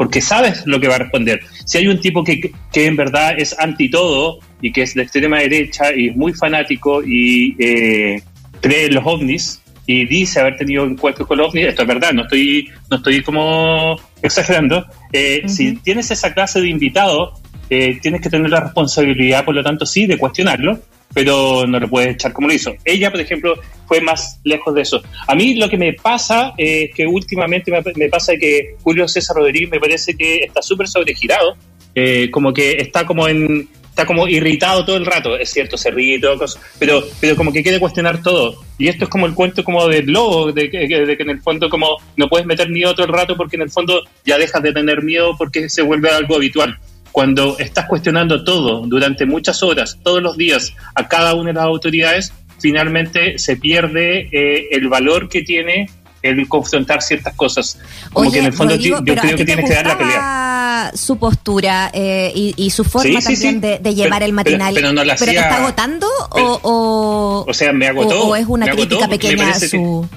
porque 0.01 0.23
sabes 0.23 0.63
lo 0.65 0.81
que 0.81 0.89
va 0.89 0.95
a 0.95 1.01
responder. 1.01 1.43
Si 1.67 1.77
hay 1.77 1.87
un 1.87 2.01
tipo 2.01 2.25
que, 2.25 2.53
que 2.73 2.87
en 2.87 2.97
verdad 2.97 3.35
es 3.37 3.55
anti 3.59 3.91
todo 3.91 4.39
y 4.63 4.73
que 4.73 4.81
es 4.81 4.95
de 4.95 5.03
extrema 5.03 5.41
derecha 5.41 5.95
y 5.95 6.09
es 6.09 6.17
muy 6.17 6.33
fanático 6.33 7.03
y 7.05 7.55
eh, 7.59 8.23
cree 8.63 8.87
en 8.87 8.95
los 8.95 9.05
ovnis 9.05 9.61
y 9.85 10.07
dice 10.07 10.41
haber 10.41 10.57
tenido 10.57 10.87
encuentros 10.87 11.29
con 11.29 11.37
los 11.37 11.49
ovnis, 11.49 11.67
esto 11.67 11.83
es 11.83 11.89
verdad, 11.89 12.15
no 12.15 12.23
estoy, 12.23 12.71
no 12.91 12.97
estoy 12.97 13.23
como 13.23 14.01
exagerando. 14.23 14.87
Eh, 15.13 15.43
si 15.49 15.77
tienes 15.77 16.11
esa 16.11 16.33
clase 16.33 16.63
de 16.63 16.69
invitado, 16.69 17.35
eh, 17.71 18.01
tienes 18.03 18.21
que 18.21 18.29
tener 18.29 18.51
la 18.51 18.61
responsabilidad, 18.61 19.45
por 19.45 19.55
lo 19.55 19.63
tanto, 19.63 19.87
sí, 19.87 20.07
de 20.07 20.19
cuestionarlo, 20.19 20.81
pero 21.15 21.67
no 21.67 21.79
lo 21.79 21.89
puedes 21.89 22.15
echar 22.15 22.33
como 22.33 22.49
lo 22.49 22.55
hizo. 22.55 22.75
Ella, 22.85 23.11
por 23.11 23.21
ejemplo, 23.21 23.55
fue 23.87 24.01
más 24.01 24.41
lejos 24.43 24.75
de 24.75 24.83
eso. 24.83 25.03
A 25.27 25.35
mí 25.37 25.55
lo 25.55 25.69
que 25.69 25.79
me 25.79 25.93
pasa 25.93 26.53
es 26.59 26.93
que 26.95 27.07
últimamente 27.07 27.73
me, 27.97 28.09
pasa 28.09 28.35
que 28.37 28.77
Julio 28.83 29.07
César 29.07 29.37
Rodríguez 29.37 29.71
me 29.71 29.81
parece 29.81 30.15
que 30.15 30.39
está 30.39 30.63
súper 30.63 30.89
sobregirado, 30.89 31.57
eh, 31.95 32.29
como 32.31 32.53
que 32.53 32.73
está 32.73 33.07
como 33.07 33.29
en 33.29 33.69
está 33.91 34.07
como 34.07 34.29
irritado 34.29 34.85
todo 34.85 34.97
el 34.97 35.05
rato, 35.05 35.37
es 35.37 35.51
cierto, 35.51 35.77
se 35.77 35.91
ríe 35.91 36.15
y 36.15 36.21
todo, 36.21 36.39
pero, 36.79 37.03
pero 37.21 37.35
como 37.35 37.53
que 37.53 37.63
quiere 37.63 37.81
cuestionar 37.81 38.23
todo. 38.23 38.63
Y 38.79 38.87
esto 38.87 39.05
es 39.05 39.11
como 39.11 39.27
el 39.27 39.35
cuento 39.35 39.65
como 39.65 39.89
del 39.89 40.07
lobo, 40.07 40.53
de 40.53 40.69
de 40.69 41.17
que 41.17 41.23
en 41.23 41.31
el 41.31 41.41
fondo 41.41 41.69
como 41.69 41.97
no 42.17 42.29
puedes 42.29 42.47
meter 42.47 42.71
miedo 42.71 42.95
todo 42.95 43.07
el 43.07 43.13
rato 43.13 43.37
porque 43.37 43.57
en 43.57 43.63
el 43.63 43.71
fondo 43.71 44.05
ya 44.25 44.39
dejas 44.39 44.63
de 44.63 44.73
tener 44.73 45.03
miedo 45.03 45.37
porque 45.37 45.69
se 45.69 45.83
vuelve 45.83 46.09
algo 46.09 46.37
habitual 46.37 46.79
cuando 47.13 47.59
estás 47.59 47.87
cuestionando 47.87 48.45
todo 48.45 48.87
durante 48.87 49.27
muchas 49.27 49.63
horas, 49.63 49.99
todos 50.03 50.23
los 50.23 50.37
días, 50.37 50.75
a 50.95 51.09
cada 51.09 51.35
una 51.35 51.49
de 51.49 51.55
las 51.55 51.65
autoridades, 51.65 52.33
finalmente 52.59 53.39
se 53.39 53.57
pierde 53.57 54.29
eh, 54.33 54.69
el 54.73 54.89
valor 54.89 55.29
que 55.29 55.43
tiene 55.43 55.89
el 56.23 56.49
confrontar 56.49 57.03
ciertas 57.03 57.35
cosas. 57.35 57.79
Como 58.13 58.31
que 58.31 58.39
en 58.39 58.47
el 58.47 58.53
fondo 58.53 58.77
yo 58.77 59.03
creo 59.03 59.37
que 59.37 59.45
tienes 59.45 59.69
que 59.69 59.75
dar 59.75 59.87
la 59.87 59.99
pelea. 59.99 60.93
Su 60.95 61.19
postura 61.19 61.91
eh, 61.93 62.33
y, 62.35 62.71
su 62.71 62.85
forma 62.85 63.21
también 63.21 63.61
De, 63.61 63.95
llevar 63.95 64.23
el 64.23 64.33
matinal. 64.33 64.75
Pero, 64.75 64.93
no 64.93 65.05
la 65.05 65.17
¿Pero 65.17 65.33
te 65.33 65.39
está 65.39 65.57
agotando 65.57 66.07
o, 66.31 67.45
o, 67.47 67.55
sea, 67.55 67.73
me 67.73 67.87
agotó. 67.87 68.29
O, 68.29 68.37
es 68.37 68.47
una 68.47 68.71
crítica 68.71 69.09
pequeña 69.09 69.51
a 69.51 69.61
su. 69.61 70.09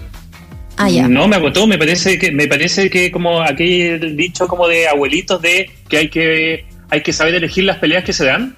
Ah. 0.75 0.89
No, 0.89 1.27
me 1.27 1.35
agotó, 1.35 1.67
me 1.67 1.77
parece 1.77 2.17
que 2.17 2.31
me 2.31 2.47
parece 2.47 2.89
que 2.89 3.11
como 3.11 3.41
aquel 3.41 4.17
dicho 4.17 4.47
como 4.47 4.67
de 4.67 4.87
abuelitos 4.87 5.39
de 5.39 5.69
que 5.87 5.97
hay 5.97 6.09
que 6.09 6.65
hay 6.93 7.01
que 7.01 7.11
saber 7.11 7.33
elegir 7.33 7.63
las 7.63 7.79
peleas 7.79 8.03
que 8.03 8.13
se 8.13 8.23
dan. 8.23 8.55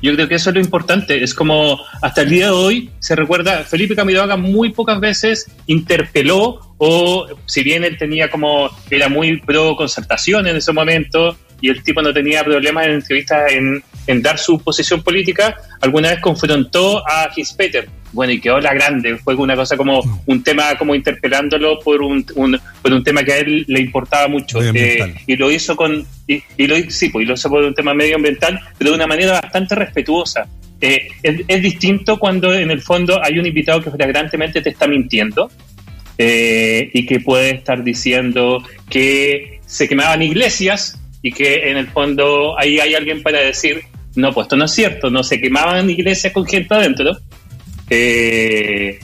Yo 0.00 0.14
creo 0.14 0.26
que 0.26 0.36
eso 0.36 0.48
es 0.48 0.54
lo 0.54 0.62
importante. 0.62 1.22
Es 1.22 1.34
como 1.34 1.78
hasta 2.00 2.22
el 2.22 2.30
día 2.30 2.46
de 2.46 2.52
hoy 2.52 2.90
se 2.98 3.14
recuerda, 3.14 3.62
Felipe 3.64 3.94
Camiroaga 3.94 4.38
muy 4.38 4.72
pocas 4.72 4.98
veces 5.00 5.50
interpeló 5.66 6.74
o 6.78 7.26
si 7.44 7.62
bien 7.62 7.84
él 7.84 7.98
tenía 7.98 8.30
como, 8.30 8.70
era 8.90 9.10
muy 9.10 9.38
pro 9.38 9.76
concertación 9.76 10.46
en 10.46 10.56
ese 10.56 10.72
momento 10.72 11.36
y 11.60 11.68
el 11.68 11.82
tipo 11.82 12.00
no 12.00 12.14
tenía 12.14 12.42
problemas 12.42 12.86
en 12.86 12.92
entrevistas 12.92 13.52
en, 13.52 13.84
en 14.06 14.22
dar 14.22 14.38
su 14.38 14.58
posición 14.58 15.02
política, 15.02 15.54
alguna 15.82 16.08
vez 16.08 16.20
confrontó 16.20 17.06
a 17.06 17.30
Peter 17.58 17.86
bueno, 18.14 18.32
y 18.32 18.40
quedó 18.40 18.60
la 18.60 18.72
grande, 18.72 19.18
fue 19.18 19.34
una 19.34 19.56
cosa 19.56 19.76
como 19.76 20.00
un 20.26 20.42
tema 20.42 20.76
como 20.78 20.94
interpelándolo 20.94 21.80
por 21.80 22.00
un, 22.00 22.24
por 22.24 22.92
un 22.92 23.04
tema 23.04 23.22
que 23.24 23.32
a 23.32 23.38
él 23.38 23.64
le 23.68 23.80
importaba 23.80 24.28
mucho. 24.28 24.60
Eh, 24.62 25.14
y 25.26 25.36
lo 25.36 25.50
hizo 25.50 25.76
con, 25.76 26.06
y, 26.26 26.66
lo, 26.66 26.76
sí, 26.88 27.08
pues, 27.10 27.24
y 27.24 27.26
lo 27.26 27.34
hizo 27.34 27.50
por 27.50 27.64
un 27.64 27.74
tema 27.74 27.92
medioambiental, 27.92 28.60
pero 28.78 28.90
de 28.90 28.96
una 28.96 29.06
manera 29.06 29.32
bastante 29.32 29.74
respetuosa. 29.74 30.46
Eh, 30.80 31.08
es, 31.22 31.62
distinto 31.62 32.18
cuando 32.18 32.52
en 32.52 32.70
el 32.70 32.80
fondo 32.80 33.22
hay 33.22 33.38
un 33.38 33.46
invitado 33.46 33.80
que 33.82 33.90
flagrantemente 33.90 34.60
te 34.60 34.70
está 34.70 34.86
mintiendo 34.86 35.50
eh, 36.18 36.90
y 36.92 37.06
que 37.06 37.20
puede 37.20 37.50
estar 37.50 37.82
diciendo 37.82 38.62
que 38.90 39.60
se 39.66 39.88
quemaban 39.88 40.22
iglesias 40.22 41.00
y 41.22 41.32
que 41.32 41.70
en 41.70 41.78
el 41.78 41.86
fondo 41.88 42.58
ahí 42.58 42.78
hay 42.80 42.94
alguien 42.94 43.22
para 43.22 43.40
decir, 43.40 43.82
no, 44.14 44.32
pues 44.32 44.44
esto 44.44 44.56
no 44.56 44.66
es 44.66 44.72
cierto, 44.72 45.10
no 45.10 45.24
se 45.24 45.40
quemaban 45.40 45.88
iglesias 45.88 46.32
con 46.32 46.46
gente 46.46 46.74
adentro, 46.74 47.16
eh, 47.90 48.98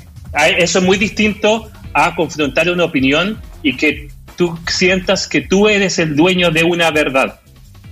eso 0.58 0.78
es 0.78 0.84
muy 0.84 0.96
distinto 0.96 1.70
a 1.92 2.14
confrontar 2.14 2.70
una 2.70 2.84
opinión 2.84 3.40
y 3.62 3.76
que 3.76 4.08
tú 4.36 4.58
sientas 4.66 5.28
que 5.28 5.42
tú 5.42 5.68
eres 5.68 5.98
el 5.98 6.16
dueño 6.16 6.50
de 6.50 6.64
una 6.64 6.90
verdad. 6.90 7.40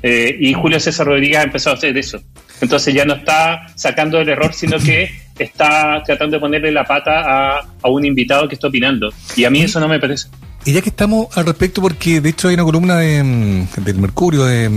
Eh, 0.02 0.37
y 0.38 0.55
Julio 0.55 0.79
César 0.79 1.06
Rodríguez 1.06 1.38
ha 1.38 1.43
empezado 1.43 1.75
a 1.75 1.79
hacer 1.79 1.96
eso. 1.99 2.20
Entonces 2.61 2.94
ya 2.94 3.05
no 3.05 3.14
está 3.14 3.67
sacando 3.75 4.20
el 4.20 4.29
error, 4.29 4.52
sino 4.52 4.79
que 4.79 5.11
está 5.38 6.02
tratando 6.05 6.37
de 6.37 6.40
ponerle 6.40 6.73
la 6.73 6.85
pata 6.85 7.20
a, 7.20 7.67
a 7.82 7.88
un 7.88 8.05
invitado 8.05 8.49
que 8.49 8.55
está 8.55 8.69
opinando. 8.69 9.12
Y 9.37 9.44
a 9.44 9.50
mí 9.50 9.62
eso 9.62 9.79
no 9.81 9.88
me 9.88 9.99
parece. 9.99 10.29
Y 10.69 10.73
ya 10.75 10.82
que 10.82 10.91
estamos 10.91 11.29
al 11.35 11.47
respecto, 11.47 11.81
porque 11.81 12.21
de 12.21 12.28
hecho 12.28 12.49
hay 12.49 12.54
una 12.54 12.64
columna 12.64 12.97
de, 12.97 13.25
mm, 13.25 13.85
del 13.85 13.97
Mercurio 13.97 14.45
de, 14.45 14.71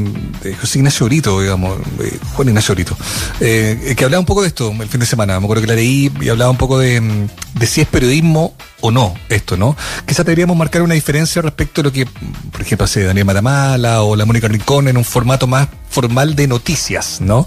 José 0.62 0.80
Ignacio 0.80 1.06
Brito, 1.06 1.42
digamos, 1.42 1.80
Juan 2.34 2.48
Ignacio 2.48 2.74
Brito, 2.74 2.96
eh, 3.42 3.94
que 3.98 4.06
hablaba 4.06 4.22
un 4.22 4.26
poco 4.26 4.42
de 4.42 4.48
esto 4.48 4.72
el 4.72 4.88
fin 4.88 5.02
de 5.02 5.06
semana. 5.06 5.38
Me 5.38 5.44
acuerdo 5.44 5.64
que 5.64 5.68
la 5.68 5.76
leí 5.76 6.10
y 6.22 6.30
hablaba 6.30 6.50
un 6.50 6.56
poco 6.56 6.80
de, 6.80 7.02
mm, 7.02 7.28
si 7.66 7.82
es 7.82 7.88
periodismo 7.90 8.54
o 8.80 8.90
no 8.90 9.16
esto, 9.28 9.58
¿no? 9.58 9.76
Quizás 10.06 10.26
deberíamos 10.26 10.56
marcar 10.56 10.82
una 10.82 10.94
diferencia 10.94 11.42
respecto 11.42 11.82
a 11.82 11.84
lo 11.84 11.92
que, 11.92 12.06
por 12.06 12.62
ejemplo, 12.62 12.86
hace 12.86 13.04
Daniel 13.04 13.26
Matamala 13.26 14.04
o 14.04 14.16
la 14.16 14.26
Mónica 14.26 14.48
Rincón 14.48 14.88
en 14.88 14.96
un 14.96 15.04
formato 15.04 15.46
más 15.46 15.68
formal 15.92 16.36
de 16.36 16.48
noticias, 16.48 17.20
¿no? 17.22 17.46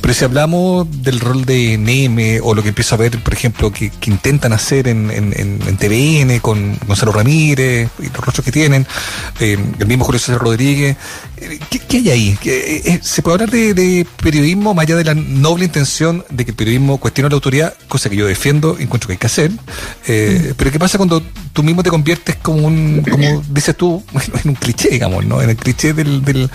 Pero 0.00 0.14
si 0.14 0.24
hablamos 0.24 0.86
del 1.02 1.20
rol 1.20 1.44
de 1.44 1.78
Neme 1.78 2.40
o 2.40 2.54
lo 2.54 2.62
que 2.62 2.70
empiezo 2.70 2.94
a 2.94 2.98
ver, 2.98 3.22
por 3.22 3.34
ejemplo, 3.34 3.70
que, 3.70 3.92
intentan 4.06 4.52
hacer 4.52 4.88
en, 4.88 5.10
en, 5.10 5.32
en, 5.34 5.76
TVN 5.76 6.40
con 6.40 6.78
Gonzalo 6.86 7.12
Ramírez 7.12 7.88
y 7.98 8.06
los 8.06 8.16
rostros 8.16 8.44
que 8.44 8.52
tienen, 8.52 8.86
eh, 9.40 9.58
el 9.78 9.86
mismo 9.86 10.04
Julio 10.04 10.18
César 10.18 10.40
Rodríguez, 10.40 10.96
¿qué, 11.88 11.96
hay 11.96 12.10
ahí? 12.10 12.38
Eh, 12.44 12.82
eh, 12.84 13.00
¿Se 13.02 13.22
puede 13.22 13.34
hablar 13.34 13.50
de, 13.50 14.06
periodismo 14.22 14.74
más 14.74 14.84
allá 14.84 14.96
de 14.96 15.04
la 15.04 15.14
noble 15.14 15.64
intención 15.64 16.24
de 16.30 16.44
que 16.44 16.50
el 16.50 16.56
periodismo 16.56 16.98
cuestione 16.98 17.28
la 17.28 17.34
autoridad, 17.34 17.74
cosa 17.88 18.10
que 18.10 18.16
yo 18.16 18.26
defiendo, 18.26 18.78
encuentro 18.78 19.08
que 19.08 19.12
hay 19.14 19.18
que 19.18 19.26
hacer? 19.26 19.50
Eh, 20.06 20.54
pero 20.56 20.70
¿qué 20.70 20.78
pasa 20.78 20.98
cuando 20.98 21.22
tú 21.52 21.62
mismo 21.62 21.82
te 21.82 21.90
conviertes 21.90 22.36
como 22.36 22.66
un, 22.66 23.02
como 23.08 23.42
dices 23.50 23.76
tú, 23.76 24.02
en 24.44 24.50
un 24.50 24.54
cliché, 24.54 24.88
digamos, 24.90 25.24
¿no? 25.24 25.42
En 25.42 25.50
el 25.50 25.56
cliché 25.56 25.92
del, 25.92 26.24
del, 26.24 26.50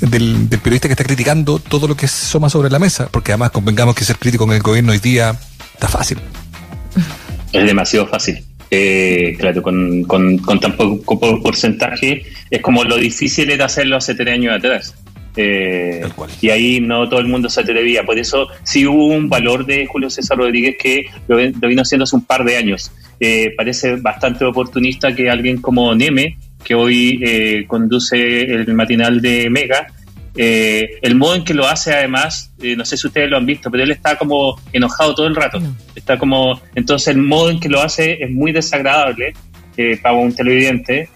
del, 0.00 0.48
periodista 0.48 0.88
que 0.88 0.92
está 0.92 1.04
criticando 1.04 1.58
todo 1.58 1.88
lo 1.88 1.96
que 1.96 2.08
soma 2.08 2.50
sobre 2.50 2.70
la 2.70 2.78
mesa, 2.78 3.08
porque 3.10 3.32
además 3.32 3.50
convengamos 3.50 3.94
que 3.94 4.04
ser 4.04 4.18
crítico 4.18 4.44
en 4.44 4.52
el 4.52 4.62
gobierno 4.62 4.92
hoy 4.92 4.98
día 4.98 5.38
está 5.74 5.88
fácil. 5.88 6.18
Es 7.52 7.66
demasiado 7.66 8.06
fácil. 8.06 8.44
Eh, 8.70 9.34
claro, 9.38 9.62
con, 9.62 10.04
con, 10.04 10.38
con, 10.38 10.60
tan 10.60 10.76
poco 10.76 11.42
porcentaje, 11.42 12.22
es 12.50 12.62
como 12.62 12.84
lo 12.84 12.96
difícil 12.96 13.50
era 13.50 13.64
hacerlo 13.64 13.96
hace 13.96 14.14
tres 14.14 14.34
años 14.34 14.54
atrás. 14.54 14.94
Eh, 15.36 16.02
y 16.40 16.50
ahí 16.50 16.80
no 16.80 17.08
todo 17.08 17.20
el 17.20 17.26
mundo 17.26 17.48
se 17.48 17.60
atrevía. 17.60 18.04
Por 18.04 18.18
eso 18.18 18.48
sí 18.62 18.86
hubo 18.86 19.06
un 19.06 19.28
valor 19.28 19.66
de 19.66 19.86
Julio 19.86 20.10
César 20.10 20.38
Rodríguez 20.38 20.76
que 20.78 21.06
lo, 21.28 21.36
vino 21.36 21.82
haciendo 21.82 22.04
hace 22.04 22.16
un 22.16 22.24
par 22.24 22.44
de 22.44 22.56
años. 22.56 22.92
Eh, 23.18 23.52
parece 23.56 23.96
bastante 23.96 24.44
oportunista 24.44 25.14
que 25.14 25.30
alguien 25.30 25.60
como 25.60 25.94
Neme, 25.94 26.38
que 26.64 26.74
hoy 26.74 27.20
eh, 27.22 27.64
conduce 27.66 28.42
el 28.42 28.72
matinal 28.74 29.20
de 29.20 29.48
Mega, 29.50 29.86
eh, 30.36 30.98
el 31.02 31.16
modo 31.16 31.34
en 31.34 31.44
que 31.44 31.54
lo 31.54 31.66
hace 31.66 31.92
además, 31.92 32.52
eh, 32.62 32.76
no 32.76 32.84
sé 32.84 32.96
si 32.96 33.06
ustedes 33.06 33.28
lo 33.28 33.36
han 33.36 33.46
visto, 33.46 33.70
pero 33.70 33.82
él 33.82 33.90
está 33.90 34.16
como 34.16 34.60
enojado 34.72 35.14
todo 35.14 35.26
el 35.26 35.34
rato. 35.34 35.60
Está 35.94 36.18
como, 36.18 36.60
entonces 36.74 37.08
el 37.08 37.18
modo 37.18 37.50
en 37.50 37.60
que 37.60 37.68
lo 37.68 37.80
hace 37.80 38.22
es 38.22 38.30
muy 38.30 38.52
desagradable 38.52 39.34
eh, 39.76 39.98
para 40.00 40.14
un 40.14 40.34
televidente. 40.34 41.08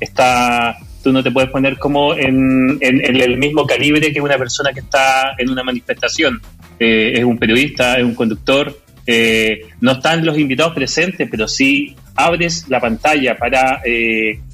está, 0.00 0.76
tú 1.02 1.12
no 1.12 1.22
te 1.22 1.30
puedes 1.30 1.50
poner 1.50 1.78
como 1.78 2.14
en, 2.14 2.78
el 2.80 3.38
mismo 3.38 3.66
calibre 3.66 4.12
que 4.12 4.20
una 4.20 4.38
persona 4.38 4.72
que 4.72 4.80
está 4.80 5.34
en 5.36 5.50
una 5.50 5.62
manifestación. 5.62 6.40
es 6.78 7.24
un 7.24 7.38
periodista, 7.38 7.98
es 7.98 8.04
un 8.04 8.14
conductor. 8.14 8.78
no 9.80 9.92
están 9.92 10.24
los 10.24 10.38
invitados 10.38 10.74
presentes, 10.74 11.28
pero 11.28 11.48
si 11.48 11.96
abres 12.14 12.66
la 12.68 12.80
pantalla 12.80 13.36
para 13.36 13.80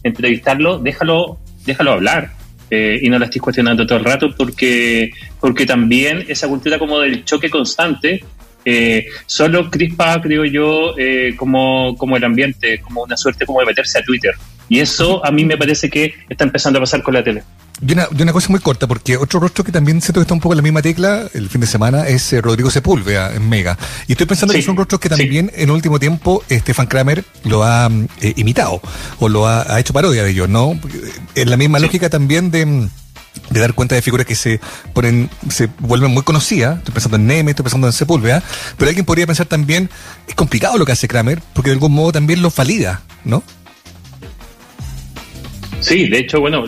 entrevistarlo, 0.02 0.78
déjalo, 0.78 1.38
déjalo 1.66 1.92
hablar 1.92 2.43
eh, 2.70 2.98
y 3.02 3.08
no 3.08 3.18
la 3.18 3.26
estoy 3.26 3.40
cuestionando 3.40 3.86
todo 3.86 3.98
el 3.98 4.04
rato 4.04 4.34
porque, 4.36 5.10
porque 5.40 5.66
también 5.66 6.24
esa 6.28 6.48
cultura 6.48 6.78
como 6.78 7.00
del 7.00 7.24
choque 7.24 7.50
constante 7.50 8.24
eh, 8.64 9.06
solo 9.26 9.70
crispa, 9.70 10.20
creo 10.22 10.44
yo, 10.44 10.94
eh, 10.96 11.34
como, 11.36 11.96
como 11.96 12.16
el 12.16 12.24
ambiente, 12.24 12.80
como 12.80 13.02
una 13.02 13.16
suerte 13.16 13.44
como 13.44 13.60
de 13.60 13.66
meterse 13.66 13.98
a 13.98 14.02
Twitter. 14.02 14.34
Y 14.68 14.80
eso 14.80 15.24
a 15.24 15.30
mí 15.30 15.44
me 15.44 15.58
parece 15.58 15.90
que 15.90 16.14
está 16.28 16.44
empezando 16.44 16.78
a 16.78 16.82
pasar 16.82 17.02
con 17.02 17.14
la 17.14 17.22
tele. 17.22 17.42
Y 17.80 17.92
una, 17.92 18.06
una, 18.08 18.32
cosa 18.32 18.48
muy 18.50 18.60
corta, 18.60 18.86
porque 18.86 19.16
otro 19.16 19.40
rostro 19.40 19.64
que 19.64 19.72
también 19.72 20.00
siento 20.00 20.20
que 20.20 20.22
está 20.22 20.34
un 20.34 20.40
poco 20.40 20.52
en 20.54 20.58
la 20.58 20.62
misma 20.62 20.80
tecla 20.80 21.28
el 21.34 21.48
fin 21.48 21.60
de 21.60 21.66
semana 21.66 22.06
es 22.06 22.32
eh, 22.32 22.40
Rodrigo 22.40 22.70
Sepúlveda 22.70 23.34
en 23.34 23.48
Mega. 23.48 23.76
Y 24.06 24.12
estoy 24.12 24.26
pensando 24.26 24.54
que 24.54 24.62
son 24.62 24.76
rostros 24.76 25.00
que 25.00 25.08
también 25.08 25.50
en 25.54 25.68
el 25.68 25.70
último 25.72 25.98
tiempo 25.98 26.42
Stefan 26.48 26.86
Kramer 26.86 27.24
lo 27.44 27.64
ha 27.64 27.90
eh, 28.20 28.32
imitado 28.36 28.80
o 29.18 29.28
lo 29.28 29.48
ha, 29.48 29.80
hecho 29.80 29.92
parodia 29.92 30.22
de 30.22 30.30
ellos, 30.30 30.48
¿no? 30.48 30.78
En 31.34 31.50
la 31.50 31.56
misma 31.56 31.78
lógica 31.80 32.08
también 32.08 32.50
de 32.50 32.88
de 33.50 33.60
dar 33.60 33.74
cuenta 33.74 33.94
de 33.94 34.02
figuras 34.02 34.26
que 34.26 34.34
se 34.34 34.60
ponen, 34.92 35.28
se 35.50 35.68
vuelven 35.80 36.12
muy 36.12 36.22
conocidas. 36.22 36.78
Estoy 36.78 36.94
pensando 36.94 37.16
en 37.16 37.26
Neme, 37.26 37.50
estoy 37.50 37.64
pensando 37.64 37.86
en 37.86 37.92
Sepúlveda, 37.92 38.42
pero 38.76 38.88
alguien 38.88 39.04
podría 39.04 39.26
pensar 39.26 39.46
también, 39.46 39.90
es 40.26 40.34
complicado 40.34 40.78
lo 40.78 40.86
que 40.86 40.92
hace 40.92 41.08
Kramer, 41.08 41.42
porque 41.52 41.70
de 41.70 41.74
algún 41.74 41.92
modo 41.92 42.12
también 42.12 42.42
lo 42.42 42.50
valida, 42.50 43.02
¿no? 43.24 43.42
Sí, 45.84 46.08
de 46.08 46.20
hecho, 46.20 46.40
bueno, 46.40 46.64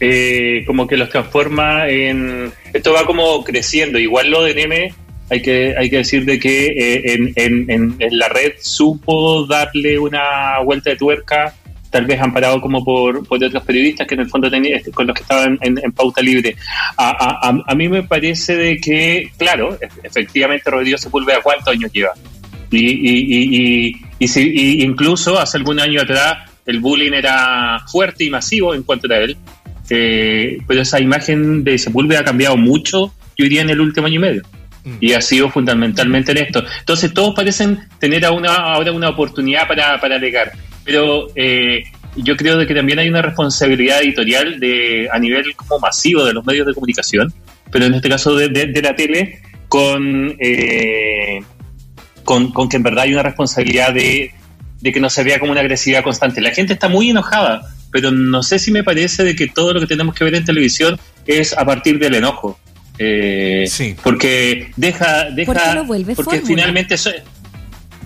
eh, 0.00 0.64
como 0.66 0.86
que 0.86 0.96
los 0.96 1.10
transforma 1.10 1.86
en... 1.86 2.50
Esto 2.72 2.94
va 2.94 3.04
como 3.04 3.44
creciendo. 3.44 3.98
Igual 3.98 4.30
lo 4.30 4.42
de 4.42 4.54
Neme, 4.54 4.94
hay 5.28 5.42
que, 5.42 5.74
hay 5.76 5.90
que 5.90 5.98
decir 5.98 6.24
de 6.24 6.38
que 6.38 6.66
eh, 6.68 7.32
en, 7.36 7.70
en, 7.70 8.18
la 8.18 8.28
red 8.30 8.54
supo 8.62 9.46
darle 9.46 9.98
una 9.98 10.60
vuelta 10.64 10.88
de 10.90 10.96
tuerca, 10.96 11.54
tal 11.90 12.06
vez 12.06 12.18
amparado 12.18 12.58
como 12.62 12.82
por, 12.82 13.28
por 13.28 13.44
otros 13.44 13.62
periodistas 13.64 14.06
que 14.06 14.14
en 14.14 14.22
el 14.22 14.30
fondo 14.30 14.50
tenía, 14.50 14.80
con 14.94 15.08
los 15.08 15.14
que 15.14 15.22
estaban 15.22 15.58
en, 15.60 15.92
pauta 15.92 16.22
libre. 16.22 16.56
A, 16.96 17.10
a, 17.10 17.54
a, 17.66 17.74
mí 17.74 17.86
me 17.90 18.02
parece 18.04 18.56
de 18.56 18.78
que, 18.78 19.30
claro, 19.36 19.78
efectivamente 20.02 20.70
Rodrigo 20.70 20.96
Sepúlveda, 20.96 21.42
¿cuántos 21.42 21.68
años 21.68 21.92
lleva? 21.92 22.12
Y, 22.70 22.78
y, 22.78 23.88
y, 23.88 23.96
y, 24.18 24.28
si, 24.28 24.82
incluso 24.82 25.38
hace 25.38 25.58
algún 25.58 25.78
año 25.80 26.00
atrás 26.00 26.53
el 26.66 26.80
bullying 26.80 27.12
era 27.12 27.80
fuerte 27.86 28.24
y 28.24 28.30
masivo 28.30 28.74
en 28.74 28.82
cuanto 28.82 29.12
a 29.12 29.18
él, 29.18 29.36
eh, 29.90 30.58
pero 30.66 30.82
esa 30.82 31.00
imagen 31.00 31.62
de 31.64 31.78
Sepúlveda 31.78 32.20
ha 32.20 32.24
cambiado 32.24 32.56
mucho, 32.56 33.12
yo 33.36 33.44
diría, 33.44 33.62
en 33.62 33.70
el 33.70 33.80
último 33.80 34.06
año 34.06 34.16
y 34.16 34.20
medio. 34.20 34.42
Mm. 34.84 34.96
Y 35.00 35.12
ha 35.12 35.20
sido 35.20 35.50
fundamentalmente 35.50 36.32
en 36.32 36.38
esto. 36.38 36.64
Entonces 36.78 37.12
todos 37.12 37.34
parecen 37.34 37.80
tener 37.98 38.24
ahora 38.24 38.92
una 38.92 39.08
oportunidad 39.08 39.66
para, 39.66 40.00
para 40.00 40.16
alegar. 40.16 40.52
Pero 40.84 41.28
eh, 41.34 41.84
yo 42.16 42.36
creo 42.36 42.56
de 42.56 42.66
que 42.66 42.74
también 42.74 42.98
hay 42.98 43.08
una 43.08 43.22
responsabilidad 43.22 44.02
editorial 44.02 44.60
de 44.60 45.08
a 45.12 45.18
nivel 45.18 45.54
como 45.56 45.78
masivo 45.78 46.24
de 46.24 46.32
los 46.32 46.44
medios 46.44 46.66
de 46.66 46.74
comunicación, 46.74 47.32
pero 47.70 47.86
en 47.86 47.94
este 47.94 48.08
caso 48.08 48.36
de, 48.36 48.48
de, 48.48 48.82
la 48.82 48.94
tele, 48.94 49.40
con, 49.68 50.36
eh, 50.38 51.40
con, 52.22 52.52
con 52.52 52.68
que 52.68 52.76
en 52.76 52.82
verdad 52.82 53.04
hay 53.04 53.14
una 53.14 53.22
responsabilidad 53.22 53.92
de 53.92 54.32
de 54.84 54.92
que 54.92 55.00
no 55.00 55.08
se 55.08 55.24
vea 55.24 55.38
como 55.38 55.50
una 55.50 55.62
agresividad 55.62 56.04
constante. 56.04 56.42
La 56.42 56.50
gente 56.50 56.74
está 56.74 56.90
muy 56.90 57.08
enojada, 57.08 57.62
pero 57.90 58.10
no 58.10 58.42
sé 58.42 58.58
si 58.58 58.70
me 58.70 58.84
parece 58.84 59.24
de 59.24 59.34
que 59.34 59.48
todo 59.48 59.72
lo 59.72 59.80
que 59.80 59.86
tenemos 59.86 60.14
que 60.14 60.24
ver 60.24 60.34
en 60.34 60.44
televisión 60.44 61.00
es 61.26 61.56
a 61.56 61.64
partir 61.64 61.98
del 61.98 62.14
enojo. 62.16 62.60
Eh, 62.98 63.64
sí. 63.66 63.96
Porque 64.02 64.72
deja, 64.76 65.30
deja, 65.30 65.74
lo 65.74 65.84
vuelve 65.84 66.14
porque 66.14 66.42
finalmente 66.42 66.96
eso, 66.96 67.10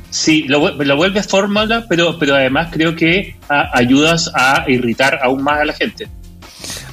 sí, 0.08 0.44
lo, 0.46 0.70
lo 0.70 0.96
vuelve 0.96 1.20
fórmula, 1.24 1.84
pero, 1.88 2.16
pero 2.16 2.36
además 2.36 2.68
creo 2.70 2.94
que 2.94 3.34
ayudas 3.48 4.30
a 4.32 4.64
irritar 4.68 5.18
aún 5.20 5.42
más 5.42 5.60
a 5.60 5.64
la 5.64 5.72
gente. 5.72 6.06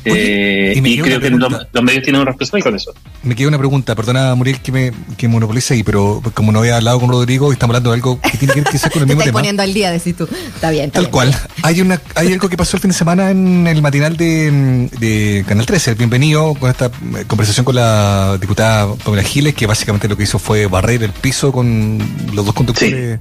Eh, 0.06 0.74
y, 0.76 1.02
creo 1.02 1.20
que 1.20 1.32
los, 1.32 1.84
medios 1.84 2.04
tienen 2.04 2.22
un 2.22 2.28
respeto 2.28 2.60
con 2.62 2.76
eso. 2.76 2.94
Me 3.24 3.36
queda 3.36 3.48
una 3.48 3.58
pregunta, 3.58 3.96
perdona 3.96 4.36
Muriel 4.36 4.60
que 4.62 4.72
me 4.72 4.92
que 5.18 5.28
monopolice 5.28 5.74
ahí, 5.74 5.84
pero 5.84 6.22
como 6.34 6.52
no 6.52 6.60
había 6.60 6.78
hablado 6.78 7.00
con 7.00 7.10
Rodrigo 7.10 7.50
y 7.50 7.54
estamos 7.54 7.74
hablando 7.74 7.90
de 7.90 7.96
algo 7.96 8.22
que 8.22 8.38
tiene 8.38 8.54
que 8.54 8.62
ver 8.62 8.72
quizás 8.72 8.92
con 8.92 9.02
el 9.02 9.08
mismo 9.08 9.24
tema. 9.24 9.40
poniendo 9.40 9.64
al 9.64 9.74
día, 9.74 9.92
decís 9.92 10.16
tú. 10.16 10.28
Está 10.54 10.70
bien. 10.70 10.92
Tal 10.92 11.10
cual. 11.10 11.36
Hay 11.64 11.82
una 11.82 12.00
hay 12.14 12.34
algo 12.34 12.48
que 12.50 12.58
pasó 12.58 12.78
el 12.78 12.82
fin 12.82 12.92
de 12.92 12.98
semana 12.98 13.32
en 13.32 13.66
el 13.66 13.82
matinal 13.82 14.16
de, 14.16 14.90
de 15.00 15.44
Canal 15.48 15.66
13, 15.66 15.96
bienvenido, 15.96 16.54
con 16.54 16.70
esta 16.70 16.92
conversación 17.26 17.66
con 17.66 17.76
la 17.76 18.38
diputada 18.40 18.94
Pamela 19.04 19.24
Giles, 19.24 19.56
que 19.56 19.66
básicamente 19.66 20.08
lo 20.08 20.16
que 20.16 20.24
hizo 20.24 20.38
fue 20.38 20.68
barrer 20.68 21.02
el 21.02 21.12
piso 21.12 21.52
con 21.52 21.98
los 22.34 22.46
dos 22.46 22.54
conductores 22.54 23.20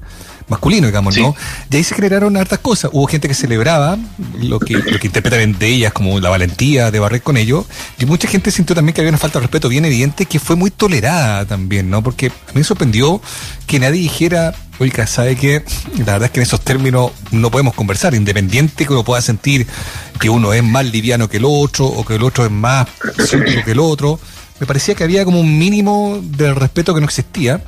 masculino, 0.49 0.87
digamos, 0.87 1.17
¿no? 1.17 1.35
Y 1.71 1.77
ahí 1.77 1.85
se 1.85 1.95
generaron 1.95 2.37
hartas 2.37 2.59
cosas. 2.59 2.91
Hubo 2.93 3.07
gente 3.07 3.29
que 3.29 3.35
celebraba 3.35 3.99
lo 4.41 4.59
que, 4.61 4.75
lo 4.75 4.99
que 4.99 5.07
interpretan 5.07 5.59
de 5.59 5.67
ellas 5.67 5.93
como 5.93 6.21
la 6.21 6.31
valentía 6.31 6.91
de 6.91 6.99
barrer 6.99 7.23
con 7.23 7.37
ellos, 7.37 7.67
y 7.99 8.07
mucha 8.07 8.29
gente 8.29 8.51
sintió 8.51 8.75
también 8.75 8.95
que 8.95 9.01
había 9.01 9.11
una 9.11 9.19
falta 9.19 9.39
de 9.39 9.45
respeto 9.45 9.69
bien 9.69 9.85
evidente 9.85 10.27
que 10.27 10.39
fue 10.39 10.57
muy 10.57 10.71
tolerada 10.71 11.45
también, 11.45 11.91
¿no? 11.91 12.03
Porque 12.03 12.27
a 12.27 12.53
mí 12.53 12.57
me 12.57 12.65
sorprendió 12.65 13.21
que 13.67 13.79
nadie 13.79 14.01
dijera, 14.01 14.55
oiga, 14.79 15.07
¿sabe 15.07 15.37
que 15.37 15.65
La 15.99 16.13
verdad 16.13 16.25
es 16.25 16.31
que 16.31 16.41
en 16.41 16.45
esos 16.45 16.61
términos 16.61 17.13
no 17.31 17.51
podemos 17.51 17.75
conversar, 17.75 18.15
independiente 18.15 18.87
que 18.87 18.93
uno 18.93 19.05
pueda 19.05 19.23
sentir 19.23 19.67
que 20.21 20.31
uno 20.31 20.53
es 20.53 20.63
más 20.63 20.85
liviano 20.87 21.29
que 21.29 21.39
el 21.39 21.45
otro, 21.47 21.87
o 21.87 22.05
que 22.05 22.17
el 22.17 22.23
otro 22.23 22.45
es 22.45 22.51
más 22.51 22.87
que 23.65 23.71
el 23.71 23.79
otro. 23.79 24.19
Me 24.61 24.67
parecía 24.67 24.95
que 24.95 25.03
había 25.03 25.25
como 25.25 25.41
un 25.41 25.59
mínimo 25.59 26.21
de 26.23 26.55
respeto 26.55 26.95
que 26.95 27.01
no 27.01 27.07
existía 27.07 27.63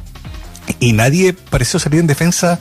y 0.80 0.92
nadie 0.92 1.32
pareció 1.32 1.78
salir 1.78 2.00
en 2.00 2.06
defensa 2.06 2.61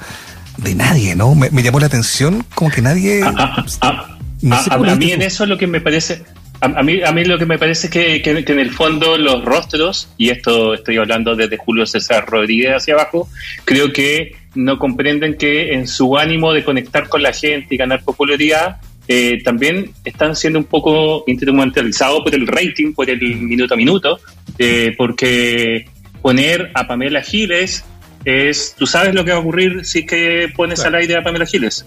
de 0.57 0.75
nadie, 0.75 1.15
¿no? 1.15 1.35
Me, 1.35 1.49
llamó 1.63 1.79
la 1.79 1.87
atención 1.87 2.45
como 2.55 2.71
que 2.71 2.81
nadie... 2.81 3.21
Ah, 3.23 3.33
ah, 3.37 3.65
ah, 3.81 4.65
a, 4.71 4.95
mí 4.95 5.11
en 5.11 5.21
eso 5.21 5.45
lo 5.45 5.57
que 5.57 5.67
me 5.67 5.81
parece... 5.81 6.23
A, 6.61 6.81
mí, 6.81 7.01
a 7.03 7.11
mí 7.11 7.25
lo 7.25 7.37
que 7.37 7.45
me 7.45 7.59
parece 7.59 7.87
es 7.87 7.91
que, 7.91 8.21
que, 8.21 8.51
en 8.51 8.59
el 8.59 8.71
fondo 8.71 9.17
los 9.17 9.43
rostros, 9.43 10.07
y 10.17 10.29
esto 10.29 10.73
estoy 10.73 10.97
hablando 10.97 11.35
desde 11.35 11.57
Julio 11.57 11.85
César 11.85 12.25
Rodríguez 12.25 12.71
hacia 12.77 12.93
abajo, 12.95 13.29
creo 13.65 13.91
que 13.91 14.31
no 14.55 14.79
comprenden 14.79 15.37
que 15.37 15.73
en 15.73 15.87
su 15.87 16.17
ánimo 16.17 16.53
de 16.53 16.63
conectar 16.63 17.09
con 17.09 17.21
la 17.21 17.33
gente 17.33 17.75
y 17.75 17.77
ganar 17.77 18.03
popularidad, 18.03 18.77
eh, 19.07 19.43
también 19.43 19.91
están 20.03 20.35
siendo 20.35 20.57
un 20.57 20.65
poco 20.65 21.23
instrumentalizados 21.27 22.23
por 22.23 22.33
el 22.33 22.47
rating, 22.47 22.93
por 22.93 23.09
el 23.09 23.19
minuto 23.19 23.73
a 23.75 23.77
minuto, 23.77 24.19
eh, 24.57 24.95
porque 24.97 25.85
poner 26.21 26.71
a 26.73 26.87
Pamela 26.87 27.21
Giles 27.21 27.85
es, 28.25 28.75
tú 28.77 28.85
sabes 28.87 29.13
lo 29.13 29.23
que 29.23 29.31
va 29.31 29.37
a 29.37 29.39
ocurrir 29.39 29.85
si 29.85 29.99
es 29.99 30.05
que 30.05 30.51
pones 30.55 30.83
al 30.83 30.95
aire 30.95 31.15
a 31.15 31.23
Pamela 31.23 31.45
Giles. 31.45 31.85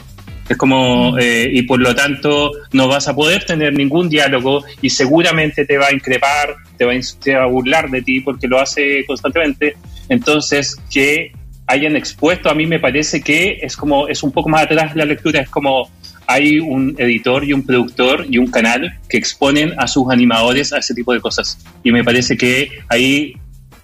Es 0.48 0.56
como, 0.56 1.12
mm. 1.12 1.18
eh, 1.20 1.50
y 1.52 1.62
por 1.62 1.80
lo 1.80 1.94
tanto 1.94 2.52
no 2.72 2.88
vas 2.88 3.08
a 3.08 3.14
poder 3.14 3.44
tener 3.44 3.74
ningún 3.74 4.08
diálogo 4.08 4.64
y 4.80 4.90
seguramente 4.90 5.66
te 5.66 5.76
va 5.76 5.88
a 5.88 5.92
increpar, 5.92 6.56
te 6.78 6.84
va 6.86 7.42
a, 7.42 7.46
burlar 7.46 7.90
de 7.90 8.02
ti 8.02 8.20
porque 8.20 8.48
lo 8.48 8.58
hace 8.60 9.04
constantemente. 9.06 9.76
Entonces, 10.08 10.76
que 10.90 11.32
hayan 11.66 11.96
expuesto, 11.96 12.48
a 12.48 12.54
mí 12.54 12.66
me 12.66 12.80
parece 12.80 13.20
que 13.20 13.58
es 13.60 13.76
como, 13.76 14.08
es 14.08 14.22
un 14.22 14.32
poco 14.32 14.48
más 14.48 14.62
atrás 14.62 14.96
la 14.96 15.04
lectura, 15.04 15.40
es 15.40 15.50
como 15.50 15.90
hay 16.26 16.60
un 16.60 16.94
editor 16.98 17.42
y 17.44 17.52
un 17.54 17.64
productor 17.64 18.26
y 18.28 18.38
un 18.38 18.48
canal 18.48 18.98
que 19.08 19.16
exponen 19.16 19.72
a 19.78 19.86
sus 19.86 20.10
animadores 20.10 20.72
a 20.72 20.78
ese 20.78 20.94
tipo 20.94 21.12
de 21.12 21.20
cosas. 21.20 21.58
Y 21.82 21.90
me 21.90 22.04
parece 22.04 22.36
que 22.36 22.70
ahí 22.88 23.34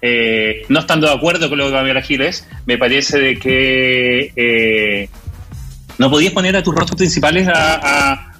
eh, 0.01 0.63
no 0.69 0.79
estando 0.79 1.07
de 1.07 1.13
acuerdo 1.13 1.49
con 1.49 1.57
lo 1.57 1.67
que 1.67 1.73
Pamela 1.73 2.01
Giles, 2.01 2.47
me 2.65 2.77
parece 2.77 3.19
de 3.19 3.39
que 3.39 4.31
eh, 4.35 5.09
no 5.97 6.09
podías 6.09 6.33
poner 6.33 6.55
a 6.55 6.63
tus 6.63 6.75
rostros 6.75 6.97
principales 6.97 7.47
a, 7.51 8.31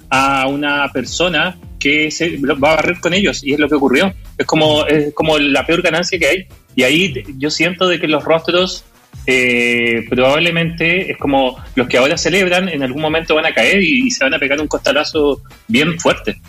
una 0.48 0.90
persona 0.92 1.58
que 1.78 2.10
se 2.10 2.38
va 2.38 2.54
a 2.72 2.76
barrer 2.76 3.00
con 3.00 3.12
ellos 3.12 3.44
y 3.44 3.52
es 3.52 3.58
lo 3.58 3.68
que 3.68 3.74
ocurrió. 3.74 4.14
Es 4.38 4.46
como, 4.46 4.86
es 4.86 5.12
como 5.12 5.38
la 5.38 5.66
peor 5.66 5.82
ganancia 5.82 6.18
que 6.18 6.26
hay. 6.26 6.46
Y 6.74 6.84
ahí 6.84 7.12
yo 7.36 7.50
siento 7.50 7.86
de 7.86 8.00
que 8.00 8.08
los 8.08 8.24
rostros 8.24 8.84
eh, 9.26 10.06
probablemente 10.08 11.10
es 11.10 11.18
como 11.18 11.58
los 11.74 11.88
que 11.88 11.98
ahora 11.98 12.16
celebran, 12.16 12.68
en 12.68 12.82
algún 12.82 13.02
momento 13.02 13.34
van 13.34 13.46
a 13.46 13.52
caer 13.52 13.82
y, 13.82 14.10
se 14.10 14.24
van 14.24 14.34
a 14.34 14.38
pegar 14.38 14.60
un 14.60 14.68
costalazo 14.68 15.42
bien 15.68 15.98
fuerte. 15.98 16.40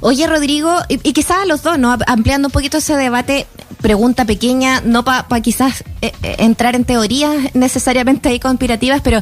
Oye, 0.00 0.26
Rodrigo, 0.26 0.76
y, 0.88 0.94
y 1.02 1.12
quizás 1.12 1.46
los 1.46 1.62
dos, 1.62 1.78
¿no? 1.78 1.96
Ampliando 2.06 2.48
un 2.48 2.52
poquito 2.52 2.78
ese 2.78 2.94
debate, 2.96 3.46
pregunta 3.82 4.24
pequeña, 4.24 4.80
no 4.80 5.04
para 5.04 5.28
pa 5.28 5.40
quizás 5.40 5.84
eh, 6.00 6.12
eh, 6.22 6.36
entrar 6.38 6.74
en 6.74 6.84
teorías 6.84 7.54
necesariamente 7.54 8.28
ahí 8.28 8.40
conspirativas, 8.40 9.00
pero 9.02 9.20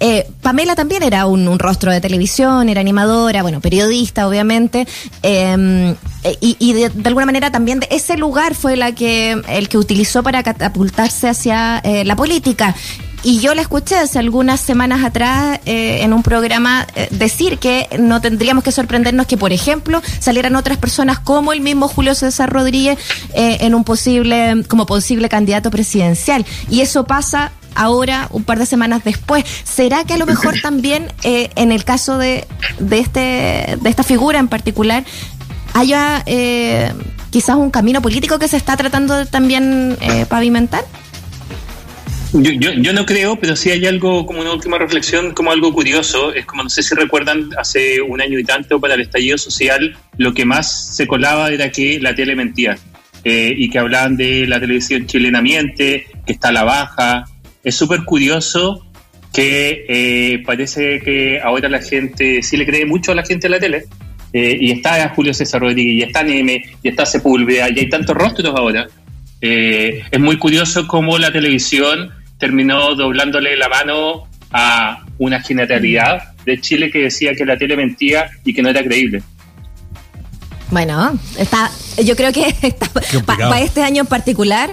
eh, 0.00 0.26
Pamela 0.42 0.74
también 0.74 1.02
era 1.02 1.26
un, 1.26 1.58
rostro 1.58 1.92
de 1.92 2.00
televisión, 2.00 2.68
era 2.68 2.80
animadora, 2.80 3.42
bueno, 3.42 3.60
periodista, 3.60 4.26
obviamente. 4.26 4.86
Em, 5.22 5.94
eh, 6.24 6.36
y, 6.40 6.72
de, 6.72 6.90
alguna 7.04 7.26
manera 7.26 7.50
también 7.50 7.80
ese 7.90 8.16
lugar 8.16 8.54
fue 8.54 8.76
la 8.76 8.92
que 8.92 9.40
el 9.48 9.68
que 9.68 9.78
utilizó 9.78 10.22
para 10.22 10.42
catapultarse 10.42 11.28
hacia 11.28 11.78
eh, 11.78 12.04
la 12.04 12.16
política. 12.16 12.74
Y 13.22 13.40
yo 13.40 13.54
le 13.54 13.62
escuché 13.62 13.96
hace 13.96 14.18
algunas 14.18 14.60
semanas 14.60 15.04
atrás 15.04 15.60
eh, 15.66 16.02
en 16.02 16.12
un 16.12 16.22
programa 16.22 16.86
decir 17.10 17.58
que 17.58 17.88
no 17.98 18.20
tendríamos 18.20 18.62
que 18.64 18.72
sorprendernos 18.72 19.26
que, 19.26 19.36
por 19.36 19.52
ejemplo, 19.52 20.00
salieran 20.20 20.56
otras 20.56 20.78
personas 20.78 21.18
como 21.18 21.52
el 21.52 21.60
mismo 21.60 21.88
Julio 21.88 22.14
César 22.14 22.50
Rodríguez 22.50 22.98
en 23.34 23.74
un 23.74 23.84
posible, 23.84 24.64
como 24.68 24.86
posible 24.86 25.28
candidato 25.28 25.70
presidencial. 25.70 26.46
Y 26.70 26.80
eso 26.80 27.04
pasa 27.04 27.52
ahora, 27.74 28.28
un 28.30 28.44
par 28.44 28.58
de 28.58 28.66
semanas 28.66 29.02
después. 29.04 29.44
¿Será 29.64 30.04
que 30.04 30.14
a 30.14 30.18
lo 30.18 30.26
mejor 30.26 30.54
también 30.62 31.12
en 31.22 31.72
el 31.72 31.84
caso 31.84 32.18
de, 32.18 32.46
de, 32.78 32.98
este, 32.98 33.78
de 33.80 33.90
esta 33.90 34.02
figura 34.02 34.38
en 34.38 34.48
particular 34.48 35.04
haya 35.74 36.22
eh, 36.26 36.92
quizás 37.30 37.56
un 37.56 37.70
camino 37.70 38.02
político 38.02 38.38
que 38.38 38.48
se 38.48 38.56
está 38.56 38.76
tratando 38.76 39.14
de 39.14 39.26
también 39.26 39.96
eh, 40.00 40.26
pavimentar? 40.26 40.84
Yo, 42.32 42.52
yo, 42.52 42.72
yo, 42.72 42.92
no 42.92 43.06
creo, 43.06 43.36
pero 43.36 43.56
sí 43.56 43.70
hay 43.70 43.86
algo 43.86 44.26
como 44.26 44.40
una 44.40 44.52
última 44.52 44.78
reflexión, 44.78 45.32
como 45.32 45.50
algo 45.50 45.72
curioso. 45.72 46.32
Es 46.34 46.44
como, 46.44 46.62
no 46.62 46.68
sé 46.68 46.82
si 46.82 46.94
recuerdan, 46.94 47.50
hace 47.56 48.02
un 48.02 48.20
año 48.20 48.38
y 48.38 48.44
tanto 48.44 48.78
para 48.80 48.94
el 48.94 49.00
estallido 49.00 49.38
social, 49.38 49.96
lo 50.18 50.34
que 50.34 50.44
más 50.44 50.94
se 50.94 51.06
colaba 51.06 51.50
era 51.50 51.70
que 51.70 51.98
la 52.00 52.14
tele 52.14 52.36
mentía. 52.36 52.76
Eh, 53.24 53.52
y 53.56 53.68
que 53.68 53.78
hablaban 53.78 54.16
de 54.16 54.46
la 54.46 54.60
televisión 54.60 55.06
chilena 55.06 55.42
miente, 55.42 56.06
que 56.26 56.32
está 56.32 56.48
a 56.48 56.52
la 56.52 56.64
baja. 56.64 57.24
Es 57.64 57.74
súper 57.74 58.04
curioso 58.04 58.86
que 59.32 60.42
parece 60.44 61.00
que 61.00 61.40
ahora 61.40 61.68
la 61.68 61.80
gente 61.80 62.42
sí 62.42 62.56
le 62.56 62.66
cree 62.66 62.86
mucho 62.86 63.12
a 63.12 63.14
la 63.14 63.24
gente 63.24 63.48
de 63.48 63.50
la 63.50 63.60
tele, 63.60 63.84
eh, 64.32 64.56
y 64.60 64.70
está 64.72 65.08
Julio 65.10 65.32
César 65.32 65.60
Rodríguez, 65.60 65.94
y 65.94 66.02
está 66.02 66.22
Neme, 66.22 66.62
y 66.82 66.88
está 66.88 67.06
Sepúlveda, 67.06 67.68
y 67.70 67.78
hay 67.78 67.88
tantos 67.88 68.16
rostros 68.16 68.54
ahora. 68.54 68.86
Eh, 69.40 70.02
es 70.10 70.20
muy 70.20 70.36
curioso 70.36 70.86
cómo 70.86 71.16
la 71.18 71.32
televisión 71.32 72.12
terminó 72.38 72.94
doblándole 72.94 73.56
la 73.56 73.68
mano 73.68 74.28
a 74.52 75.04
una 75.18 75.40
generalidad 75.42 76.34
de 76.44 76.60
Chile 76.60 76.90
que 76.90 77.00
decía 77.00 77.34
que 77.34 77.44
la 77.44 77.58
tele 77.58 77.76
mentía 77.76 78.30
y 78.44 78.54
que 78.54 78.62
no 78.62 78.70
era 78.70 78.82
creíble. 78.82 79.22
Bueno, 80.70 81.18
está, 81.38 81.70
yo 82.04 82.14
creo 82.14 82.32
que 82.32 82.54
para 83.26 83.60
este 83.60 83.82
año 83.82 84.02
en 84.02 84.06
particular 84.06 84.70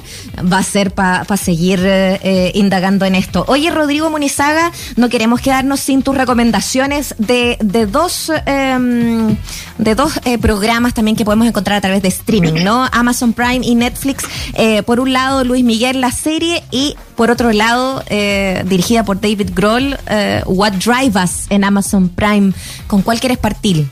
va 0.51 0.57
a 0.57 0.63
ser 0.63 0.91
para 0.91 1.37
seguir 1.37 1.79
eh, 1.83 2.51
indagando 2.53 3.05
en 3.05 3.15
esto. 3.15 3.45
Oye, 3.47 3.71
Rodrigo 3.71 4.09
Munizaga, 4.09 4.71
no 4.97 5.09
queremos 5.09 5.39
quedarnos 5.39 5.79
sin 5.79 6.01
tus 6.03 6.17
recomendaciones 6.17 7.15
de, 7.17 7.57
de 7.61 7.85
dos, 7.85 8.29
em, 8.45 9.37
de 9.77 9.95
dos 9.95 10.19
eh, 10.25 10.37
programas 10.37 10.93
también 10.93 11.15
que 11.15 11.23
podemos 11.23 11.47
encontrar 11.47 11.77
a 11.77 11.81
través 11.81 12.01
de 12.01 12.09
streaming, 12.09 12.63
¿no? 12.63 12.85
Amazon 12.91 13.31
Prime 13.31 13.61
y 13.65 13.75
Netflix. 13.75 14.25
Eh, 14.55 14.83
por 14.83 14.99
un 14.99 15.13
lado, 15.13 15.45
Luis 15.45 15.63
Miguel, 15.63 16.01
la 16.01 16.11
serie, 16.11 16.61
y 16.71 16.95
por 17.15 17.31
otro 17.31 17.53
lado, 17.53 18.03
dirigida 18.65 19.05
por 19.05 19.21
David 19.21 19.51
Grohl, 19.53 19.97
What 20.45 20.73
Drive 20.73 21.17
Us 21.23 21.45
en 21.49 21.63
Amazon 21.63 22.09
Prime. 22.09 22.51
¿Con 22.87 23.03
cuál 23.03 23.21
quieres 23.21 23.37
partir? 23.37 23.87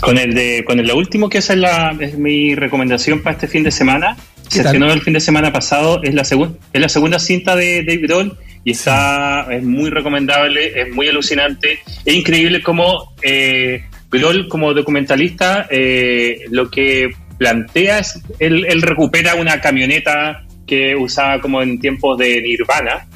Con 0.00 0.18
el 0.18 0.34
de, 0.34 0.64
con 0.64 0.78
el 0.80 0.90
último, 0.92 1.28
que 1.28 1.38
esa 1.38 1.52
es, 1.52 1.58
la, 1.58 1.96
es 2.00 2.16
mi 2.16 2.54
recomendación 2.54 3.22
para 3.22 3.34
este 3.34 3.48
fin 3.48 3.62
de 3.62 3.70
semana. 3.70 4.16
Se 4.48 4.62
estrenó 4.62 4.90
el 4.92 5.00
fin 5.02 5.12
de 5.12 5.20
semana 5.20 5.52
pasado, 5.52 6.00
es 6.02 6.14
la, 6.14 6.24
segunda 6.24 6.58
es 6.72 6.80
la 6.80 6.88
segunda 6.88 7.18
cinta 7.18 7.54
de 7.54 7.84
David 7.84 8.06
Grohl 8.06 8.38
y 8.64 8.72
está, 8.72 9.46
es 9.50 9.62
muy 9.62 9.90
recomendable, 9.90 10.80
es 10.80 10.92
muy 10.92 11.08
alucinante. 11.08 11.78
Es 12.04 12.14
increíble 12.14 12.62
cómo 12.62 13.14
eh, 13.22 13.84
Grohl, 14.10 14.48
como 14.48 14.74
documentalista, 14.74 15.68
eh, 15.70 16.40
lo 16.50 16.70
que 16.70 17.10
plantea 17.38 18.00
es, 18.00 18.20
él, 18.38 18.66
él, 18.68 18.82
recupera 18.82 19.34
una 19.36 19.60
camioneta 19.60 20.44
que 20.66 20.96
usaba 20.96 21.40
como 21.40 21.62
en 21.62 21.78
tiempos 21.78 22.18
de 22.18 22.42
Nirvana 22.42 23.06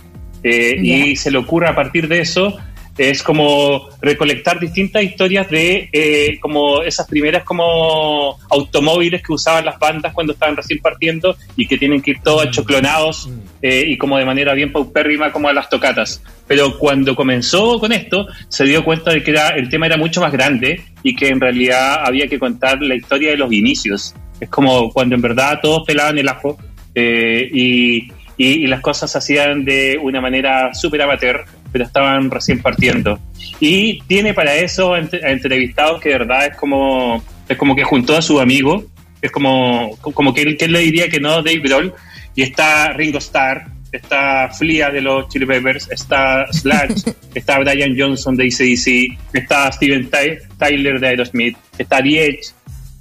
eh, 0.42 0.76
y 0.80 1.16
se 1.16 1.30
le 1.30 1.38
ocurre 1.38 1.68
a 1.68 1.74
partir 1.74 2.08
de 2.08 2.20
eso 2.20 2.58
es 2.96 3.22
como 3.22 3.88
recolectar 4.00 4.60
distintas 4.60 5.02
historias 5.02 5.50
de 5.50 5.88
eh, 5.92 6.38
como 6.40 6.82
esas 6.82 7.06
primeras 7.08 7.42
como 7.42 8.38
automóviles 8.50 9.22
que 9.22 9.32
usaban 9.32 9.64
las 9.64 9.78
bandas 9.78 10.12
cuando 10.12 10.32
estaban 10.32 10.56
recién 10.56 10.78
partiendo 10.78 11.36
y 11.56 11.66
que 11.66 11.76
tienen 11.76 12.00
que 12.00 12.12
ir 12.12 12.20
todos 12.22 12.46
achoclonados 12.46 13.28
eh, 13.62 13.84
y 13.88 13.98
como 13.98 14.16
de 14.16 14.24
manera 14.24 14.54
bien 14.54 14.72
paupérrima 14.72 15.32
como 15.32 15.48
a 15.48 15.52
las 15.52 15.68
tocatas. 15.68 16.22
Pero 16.46 16.78
cuando 16.78 17.16
comenzó 17.16 17.80
con 17.80 17.92
esto 17.92 18.26
se 18.48 18.64
dio 18.64 18.84
cuenta 18.84 19.12
de 19.12 19.22
que 19.22 19.32
era, 19.32 19.48
el 19.50 19.68
tema 19.68 19.86
era 19.86 19.96
mucho 19.96 20.20
más 20.20 20.32
grande 20.32 20.82
y 21.02 21.16
que 21.16 21.28
en 21.28 21.40
realidad 21.40 22.00
había 22.04 22.28
que 22.28 22.38
contar 22.38 22.80
la 22.80 22.94
historia 22.94 23.30
de 23.30 23.38
los 23.38 23.52
inicios. 23.52 24.14
Es 24.40 24.48
como 24.48 24.90
cuando 24.90 25.16
en 25.16 25.22
verdad 25.22 25.58
todos 25.60 25.84
pelaban 25.86 26.18
el 26.18 26.28
ajo 26.28 26.58
eh, 26.94 27.48
y, 27.52 28.12
y, 28.36 28.66
las 28.68 28.80
cosas 28.80 29.10
se 29.10 29.18
hacían 29.18 29.64
de 29.64 29.98
una 30.00 30.20
manera 30.20 30.72
súper 30.74 31.02
amateur 31.02 31.44
pero 31.74 31.86
estaban 31.86 32.30
recién 32.30 32.62
partiendo. 32.62 33.18
Y 33.58 34.00
tiene 34.02 34.32
para 34.32 34.54
eso 34.54 34.94
entrevistados 34.96 36.00
que 36.00 36.10
de 36.10 36.18
verdad 36.18 36.46
es 36.46 36.56
como, 36.56 37.20
es 37.48 37.58
como 37.58 37.74
que 37.74 37.82
juntó 37.82 38.16
a 38.16 38.22
su 38.22 38.38
amigo, 38.38 38.84
es 39.20 39.32
como, 39.32 39.96
como 40.00 40.32
que, 40.32 40.42
él, 40.42 40.56
que 40.56 40.68
le 40.68 40.78
diría 40.78 41.08
que 41.08 41.18
no, 41.18 41.42
Dave 41.42 41.58
Grohl, 41.58 41.92
y 42.36 42.42
está 42.42 42.92
Ringo 42.92 43.18
Starr, 43.18 43.66
está 43.90 44.50
Flia 44.56 44.90
de 44.90 45.00
los 45.00 45.28
Chili 45.28 45.46
Peppers, 45.46 45.90
está 45.90 46.46
Slash, 46.52 47.02
está 47.34 47.58
Brian 47.58 47.96
Johnson 47.98 48.36
de 48.36 48.44
ACDC, 48.44 49.36
está 49.36 49.72
Steven 49.72 50.08
Tyler 50.56 51.00
de 51.00 51.08
Aerosmith, 51.08 51.56
está 51.76 52.00
The 52.00 52.38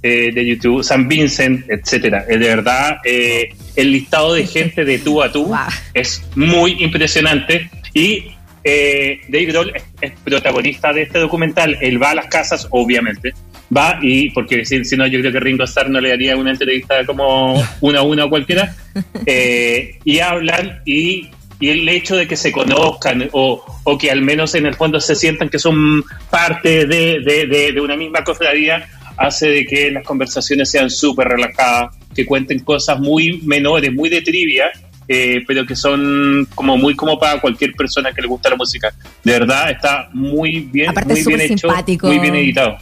eh, 0.02 0.32
de 0.34 0.44
YouTube, 0.44 0.82
San 0.82 1.06
Vincent, 1.06 1.64
etcétera. 1.70 2.24
de 2.24 2.38
verdad, 2.38 2.96
eh, 3.04 3.50
el 3.76 3.92
listado 3.92 4.34
de 4.34 4.48
gente 4.48 4.84
de 4.84 4.98
tú 4.98 5.22
a 5.22 5.30
tú 5.30 5.54
es 5.94 6.28
muy 6.34 6.82
impresionante 6.82 7.70
y 7.94 8.34
eh, 8.64 9.20
Dave 9.28 9.44
Grohl 9.44 9.72
es, 10.00 10.12
protagonista 10.24 10.92
de 10.92 11.02
este 11.02 11.18
documental. 11.18 11.76
Él 11.80 12.02
va 12.02 12.10
a 12.10 12.14
las 12.14 12.26
casas, 12.26 12.66
obviamente. 12.70 13.34
Va 13.74 13.98
y, 14.02 14.30
porque 14.30 14.64
si, 14.64 14.80
no, 14.96 15.06
yo 15.06 15.20
creo 15.20 15.32
que 15.32 15.40
Ringo 15.40 15.64
Starr 15.64 15.90
no 15.90 16.00
le 16.00 16.10
daría 16.10 16.36
una 16.36 16.50
entrevista 16.50 17.04
como 17.04 17.62
una 17.80 18.00
a 18.00 18.02
una 18.02 18.24
o 18.24 18.30
cualquiera. 18.30 18.74
Eh, 19.26 19.98
y 20.04 20.18
hablan 20.20 20.80
y, 20.84 21.30
y, 21.60 21.68
el 21.68 21.88
hecho 21.88 22.16
de 22.16 22.26
que 22.26 22.36
se 22.36 22.52
conozcan 22.52 23.28
o, 23.32 23.64
o, 23.84 23.98
que 23.98 24.10
al 24.10 24.22
menos 24.22 24.54
en 24.54 24.66
el 24.66 24.74
fondo 24.74 25.00
se 25.00 25.14
sientan 25.14 25.48
que 25.48 25.58
son 25.58 26.02
parte 26.30 26.86
de, 26.86 27.20
de, 27.20 27.72
de 27.72 27.80
una 27.80 27.96
misma 27.96 28.22
cofradía 28.24 28.86
hace 29.16 29.48
de 29.48 29.66
que 29.66 29.90
las 29.90 30.04
conversaciones 30.04 30.70
sean 30.70 30.90
súper 30.90 31.28
relajadas, 31.28 31.96
que 32.14 32.26
cuenten 32.26 32.60
cosas 32.60 32.98
muy 32.98 33.40
menores, 33.42 33.92
muy 33.92 34.08
de 34.08 34.22
trivia, 34.22 34.70
eh, 35.08 35.42
pero 35.46 35.66
que 35.66 35.76
son 35.76 36.46
como 36.54 36.76
muy 36.76 36.94
como 36.94 37.18
para 37.18 37.40
cualquier 37.40 37.72
persona 37.74 38.12
que 38.12 38.22
le 38.22 38.28
gusta 38.28 38.50
la 38.50 38.56
música. 38.56 38.92
De 39.22 39.32
verdad 39.32 39.70
está 39.70 40.08
muy 40.12 40.60
bien, 40.60 40.92
muy 41.06 41.24
bien 41.24 41.40
hecho, 41.40 41.68
muy 42.02 42.18
bien 42.18 42.34
editado. 42.34 42.78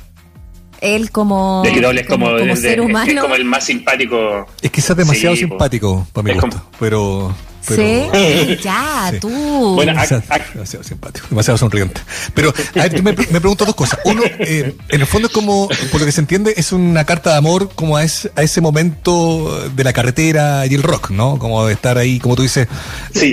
Él 0.81 1.13
como, 1.13 1.63
como, 2.09 2.57
ser 2.57 2.81
humano. 2.81 3.13
Es, 3.13 3.21
como 3.21 3.37
el 3.37 3.45
más 3.45 3.65
simpático. 3.65 4.47
Es 4.61 4.71
que 4.71 4.81
es 4.81 4.97
demasiado 4.97 5.37
simpático 5.37 6.07
para 6.13 6.25
mi 6.25 6.35
gusto, 6.35 6.61
pero 6.81 7.33
sí, 7.69 8.59
ya, 8.63 9.13
tú. 9.21 9.31
Bueno, 9.75 9.93
demasiado 9.93 10.85
simpático, 10.85 11.27
demasiado 11.31 11.59
sonriente. 11.59 12.01
Pero 12.35 12.51
a 12.51 12.83
ver, 12.89 13.03
me, 13.03 13.13
pregunto 13.13 13.65
dos 13.65 13.75
cosas. 13.75 14.01
Uno, 14.05 14.23
eh, 14.25 14.75
en 14.89 15.01
el 15.01 15.07
fondo 15.07 15.29
es 15.29 15.35
como, 15.35 15.69
por 15.91 16.01
lo 16.01 16.07
que 16.07 16.13
se 16.13 16.21
entiende, 16.21 16.55
es 16.57 16.73
una 16.73 17.05
carta 17.05 17.31
de 17.31 17.37
amor 17.37 17.71
como 17.75 17.97
a, 17.97 18.05
ese, 18.05 18.33
a 18.37 18.43
ese 18.43 18.61
momento 18.61 19.69
de 19.75 19.85
la 19.85 19.93
carretera 19.93 20.67
y 20.67 20.75
el 20.75 20.83
rock, 20.83 21.11
¿no? 21.11 21.39
Como 21.39 21.67
de 21.67 21.75
estar 21.75 21.99
ahí, 21.99 22.19
como 22.19 22.37
tú 22.37 22.43
dices, 22.43 22.69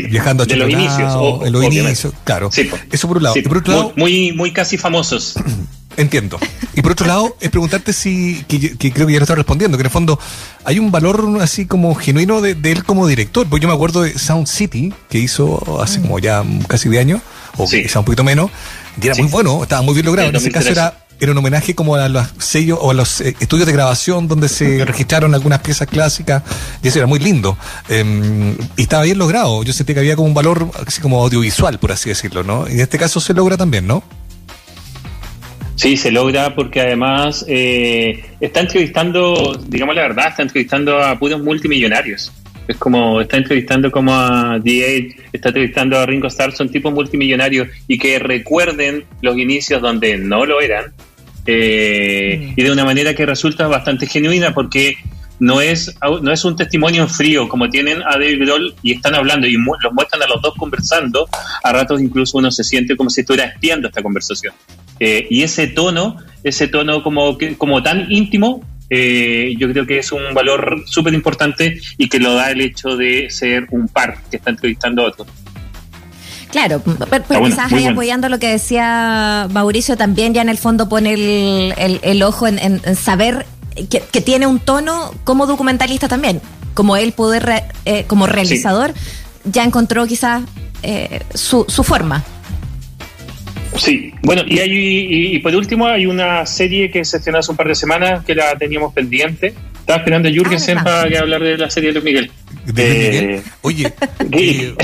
viajando 0.10 0.44
a 0.44 0.46
de 0.46 0.56
los 0.56 0.70
inicios. 0.70 1.46
en 1.46 1.52
los 1.52 1.64
inicios, 1.64 2.14
claro. 2.24 2.50
Eso 2.92 3.08
por 3.08 3.18
un 3.18 3.24
lado. 3.24 3.38
y 3.38 3.42
por 3.42 3.58
otro 3.58 3.74
lado 3.74 3.94
muy, 3.96 4.32
muy 4.34 4.52
casi 4.54 4.78
famosos. 4.78 5.36
Entiendo. 6.00 6.40
Y 6.76 6.82
por 6.82 6.94
otro 6.94 7.06
lado, 7.06 7.36
es 7.42 7.50
preguntarte 7.50 7.92
si, 7.92 8.46
que, 8.48 8.94
creo 8.94 9.06
que 9.06 9.12
ya 9.12 9.20
lo 9.20 9.24
está 9.24 9.36
respondiendo, 9.36 9.78
que 9.78 9.82
en 9.82 9.88
el 9.88 9.92
fondo 9.92 10.18
hay 10.64 10.80
un 10.80 10.92
valor 10.92 11.40
así 11.42 11.66
como 11.66 11.94
genuino 11.94 12.40
de, 12.40 12.56
él 12.64 12.86
como 12.86 13.06
director. 13.06 13.46
Porque 13.50 13.64
yo 13.64 13.68
me 13.68 13.76
acuerdo 13.76 14.04
de 14.04 14.18
Sound 14.18 14.48
City, 14.48 14.94
que 15.10 15.20
hizo 15.20 15.82
hace 15.84 16.00
como 16.00 16.18
ya 16.20 16.42
casi 16.70 16.88
10 16.88 17.02
años, 17.02 17.22
o 17.58 17.68
quizá 17.68 18.00
un 18.00 18.06
poquito 18.06 18.24
menos, 18.24 18.50
y 19.02 19.08
era 19.08 19.16
muy 19.16 19.28
bueno, 19.28 19.62
estaba 19.62 19.82
muy 19.82 19.94
bien 19.94 20.06
logrado. 20.06 20.30
En 20.30 20.38
ese 20.38 20.52
caso 20.52 20.70
era, 20.70 21.06
era 21.20 21.34
un 21.34 21.38
homenaje 21.38 21.76
como 21.76 21.96
a 21.96 22.08
los 22.08 22.26
sellos 22.38 22.80
o 22.82 22.92
a 22.92 22.94
los 22.94 23.20
eh, 23.20 23.36
estudios 23.42 23.68
de 23.68 23.74
grabación 23.74 24.30
donde 24.30 24.48
se 24.48 24.86
registraron 24.86 25.36
algunas 25.36 25.60
piezas 25.60 25.90
clásicas, 25.90 26.44
y 26.82 26.88
eso 26.88 27.00
era 27.00 27.08
muy 27.08 27.20
lindo. 27.20 27.58
Em, 27.90 28.56
y 28.78 28.84
estaba 28.84 29.04
bien 29.04 29.18
logrado. 29.18 29.64
Yo 29.64 29.74
sentí 29.74 29.94
que 29.94 30.00
había 30.00 30.16
como 30.16 30.30
un 30.30 30.34
valor 30.34 30.72
así 30.88 31.02
como 31.02 31.22
audiovisual, 31.22 31.78
por 31.78 31.92
así 31.92 32.08
decirlo, 32.08 32.44
¿no? 32.44 32.70
Y 32.70 32.76
en 32.76 32.80
este 32.80 32.98
caso 32.98 33.20
se 33.20 33.34
logra 33.34 33.58
también, 33.58 33.86
¿no? 33.86 34.02
Sí, 35.80 35.96
se 35.96 36.12
logra 36.12 36.54
porque 36.56 36.82
además 36.82 37.46
eh, 37.48 38.26
está 38.42 38.60
entrevistando, 38.60 39.58
digamos 39.66 39.96
la 39.96 40.02
verdad, 40.02 40.28
está 40.28 40.42
entrevistando 40.42 41.02
a 41.02 41.18
puros 41.18 41.42
multimillonarios. 41.42 42.34
Es 42.68 42.76
como, 42.76 43.22
está 43.22 43.38
entrevistando 43.38 43.90
como 43.90 44.14
a 44.14 44.60
The 44.62 45.16
está 45.32 45.48
entrevistando 45.48 45.98
a 45.98 46.06
Ringo 46.06 46.28
Starr, 46.28 46.52
son 46.52 46.68
tipos 46.68 46.94
multimillonarios 46.94 47.70
y 47.88 47.98
que 47.98 48.20
recuerden 48.20 49.06
los 49.22 49.38
inicios 49.38 49.82
donde 49.82 50.18
no 50.18 50.46
lo 50.46 50.60
eran 50.60 50.92
eh, 51.46 52.54
y 52.58 52.62
de 52.62 52.72
una 52.72 52.84
manera 52.84 53.14
que 53.14 53.26
resulta 53.26 53.66
bastante 53.68 54.06
genuina 54.06 54.54
porque 54.54 54.98
no 55.40 55.62
es, 55.62 55.96
no 56.22 56.32
es 56.32 56.46
un 56.46 56.56
testimonio 56.56 57.04
en 57.04 57.10
frío 57.10 57.48
como 57.48 57.70
tienen 57.70 58.02
a 58.04 58.12
David 58.12 58.42
Grohl 58.42 58.76
y 58.84 58.94
están 58.94 59.16
hablando 59.16 59.48
y 59.48 59.54
los 59.54 59.94
muestran 59.94 60.24
a 60.24 60.28
los 60.28 60.42
dos 60.42 60.54
conversando, 60.58 61.28
a 61.64 61.72
ratos 61.72 62.02
incluso 62.02 62.38
uno 62.38 62.52
se 62.52 62.64
siente 62.64 62.96
como 62.96 63.10
si 63.10 63.22
estuviera 63.22 63.46
espiando 63.46 63.88
esta 63.88 64.04
conversación. 64.04 64.54
Eh, 65.00 65.28
y 65.30 65.44
ese 65.44 65.68
tono, 65.68 66.18
ese 66.44 66.68
tono 66.68 67.02
como, 67.02 67.38
como 67.58 67.82
tan 67.82 68.12
íntimo, 68.12 68.62
eh, 68.90 69.54
yo 69.58 69.72
creo 69.72 69.86
que 69.86 70.00
es 70.00 70.12
un 70.12 70.34
valor 70.34 70.84
súper 70.86 71.14
importante 71.14 71.80
y 71.98 72.10
que 72.10 72.20
lo 72.20 72.34
da 72.34 72.52
el 72.52 72.62
hecho 72.62 72.98
de 72.98 73.30
ser 73.30 73.68
un 73.72 73.88
par 73.88 74.18
que 74.30 74.38
está 74.38 74.50
entrevistando 74.50 75.04
a 75.04 75.08
otro. 75.08 75.26
Claro, 76.52 76.82
pero, 76.82 77.44
quizás 77.44 77.72
ahí 77.72 77.86
apoyando 77.86 78.28
lo 78.28 78.40
que 78.40 78.48
decía 78.48 79.48
Mauricio, 79.52 79.98
también 79.98 80.34
ya 80.34 80.42
en 80.42 80.50
el 80.50 80.58
fondo 80.58 80.90
pone 80.90 81.14
el, 81.14 82.24
ojo 82.24 82.48
en, 82.48 82.82
saber 82.96 83.46
que, 83.88 84.22
tiene 84.22 84.48
un 84.48 84.60
tono 84.60 85.14
como 85.24 85.46
documentalista 85.46 86.08
también, 86.08 86.42
como 86.74 86.98
él 86.98 87.12
poder, 87.12 87.64
eh, 87.86 88.06
como 88.08 88.28
realizador, 88.28 88.94
ya 89.46 89.64
encontró 89.64 90.06
quizás 90.08 90.44
eh, 90.84 91.22
su, 91.34 91.66
su 91.68 91.84
forma. 91.84 92.24
Sí, 93.78 94.14
bueno, 94.24 94.42
y, 94.46 94.60
hay, 94.60 95.36
y, 95.36 95.40
por 95.40 95.56
último 95.56 95.88
hay 95.88 96.06
una 96.06 96.46
serie 96.46 96.90
que 96.92 97.06
se 97.06 97.18
estrenó 97.18 97.40
hace 97.40 97.52
un 97.52 97.58
par 97.58 97.68
de 97.68 97.76
semanas 97.76 98.26
que 98.26 98.36
la 98.36 98.58
teníamos 98.58 98.94
pendiente. 98.94 99.54
Estaba 99.90 100.04
esperando 100.04 100.30
a 100.30 100.32
Jürgen 100.32 100.78
ah, 100.78 100.84
para 100.84 101.20
hablar 101.20 101.42
de 101.42 101.58
la 101.58 101.68
serie 101.68 101.92
de 101.92 101.94
Luis 101.94 102.06
Miguel. 102.06 102.32
Eh, 102.78 103.42
Oye, 103.62 103.92
eh, 104.32 104.76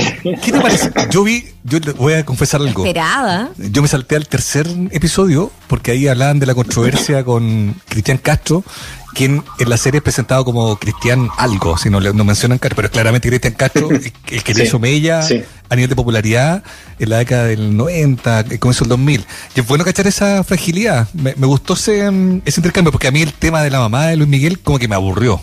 ¿qué 0.42 0.50
te 0.50 0.60
parece? 0.60 0.90
Yo 1.08 1.22
vi, 1.22 1.44
yo 1.62 1.78
voy 1.96 2.14
a 2.14 2.24
confesar 2.24 2.60
algo. 2.60 2.84
Esperada. 2.84 3.50
Yo 3.56 3.80
me 3.80 3.86
salté 3.86 4.16
al 4.16 4.26
tercer 4.26 4.66
episodio 4.90 5.52
porque 5.68 5.92
ahí 5.92 6.08
hablaban 6.08 6.40
de 6.40 6.46
la 6.46 6.54
controversia 6.56 7.22
con 7.22 7.76
Cristian 7.88 8.18
Castro 8.18 8.64
quien 9.16 9.42
en 9.58 9.70
la 9.70 9.78
serie 9.78 9.98
es 9.98 10.02
presentado 10.02 10.44
como 10.44 10.76
Cristian 10.76 11.30
algo, 11.38 11.78
si 11.78 11.88
no, 11.88 12.00
no 12.00 12.24
mencionan 12.24 12.58
Castro, 12.58 12.76
pero 12.76 12.90
claramente 12.90 13.28
Cristian 13.28 13.54
Castro, 13.54 13.88
el, 14.30 14.42
que 14.42 14.54
le 14.54 14.64
hizo 14.64 14.78
Mella 14.78 15.20
a 15.68 15.74
nivel 15.74 15.88
de 15.88 15.96
popularidad 15.96 16.62
en 16.98 17.08
la 17.08 17.18
década 17.18 17.46
del 17.46 17.76
90, 17.76 18.40
el 18.40 18.58
comienzo 18.58 18.84
del 18.84 18.90
2000. 18.90 19.24
Y 19.56 19.60
es 19.60 19.66
bueno 19.66 19.84
cachar 19.84 20.06
esa 20.06 20.44
fragilidad. 20.44 21.08
Me, 21.14 21.32
gustó 21.32 21.74
ese, 21.74 22.08
ese 22.44 22.60
intercambio, 22.60 22.92
porque 22.92 23.08
a 23.08 23.10
mí 23.10 23.22
el 23.22 23.32
tema 23.32 23.62
de 23.62 23.70
la 23.70 23.78
mamá 23.78 24.08
de 24.08 24.16
Luis 24.16 24.28
Miguel 24.28 24.58
como 24.58 24.78
que 24.78 24.86
me 24.86 24.94
aburrió. 24.94 25.40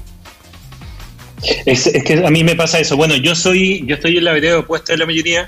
Es, 1.66 1.92
que 2.06 2.26
a 2.26 2.30
mí 2.30 2.44
me 2.44 2.56
pasa 2.56 2.80
eso. 2.80 2.96
Bueno, 2.96 3.16
yo 3.16 3.34
soy, 3.34 3.84
yo 3.88 3.96
estoy 3.96 4.18
en 4.18 4.24
la 4.24 4.34
vereda 4.34 4.60
opuesta 4.60 4.94
de 4.94 5.00
la 5.00 5.08
mayoría. 5.08 5.48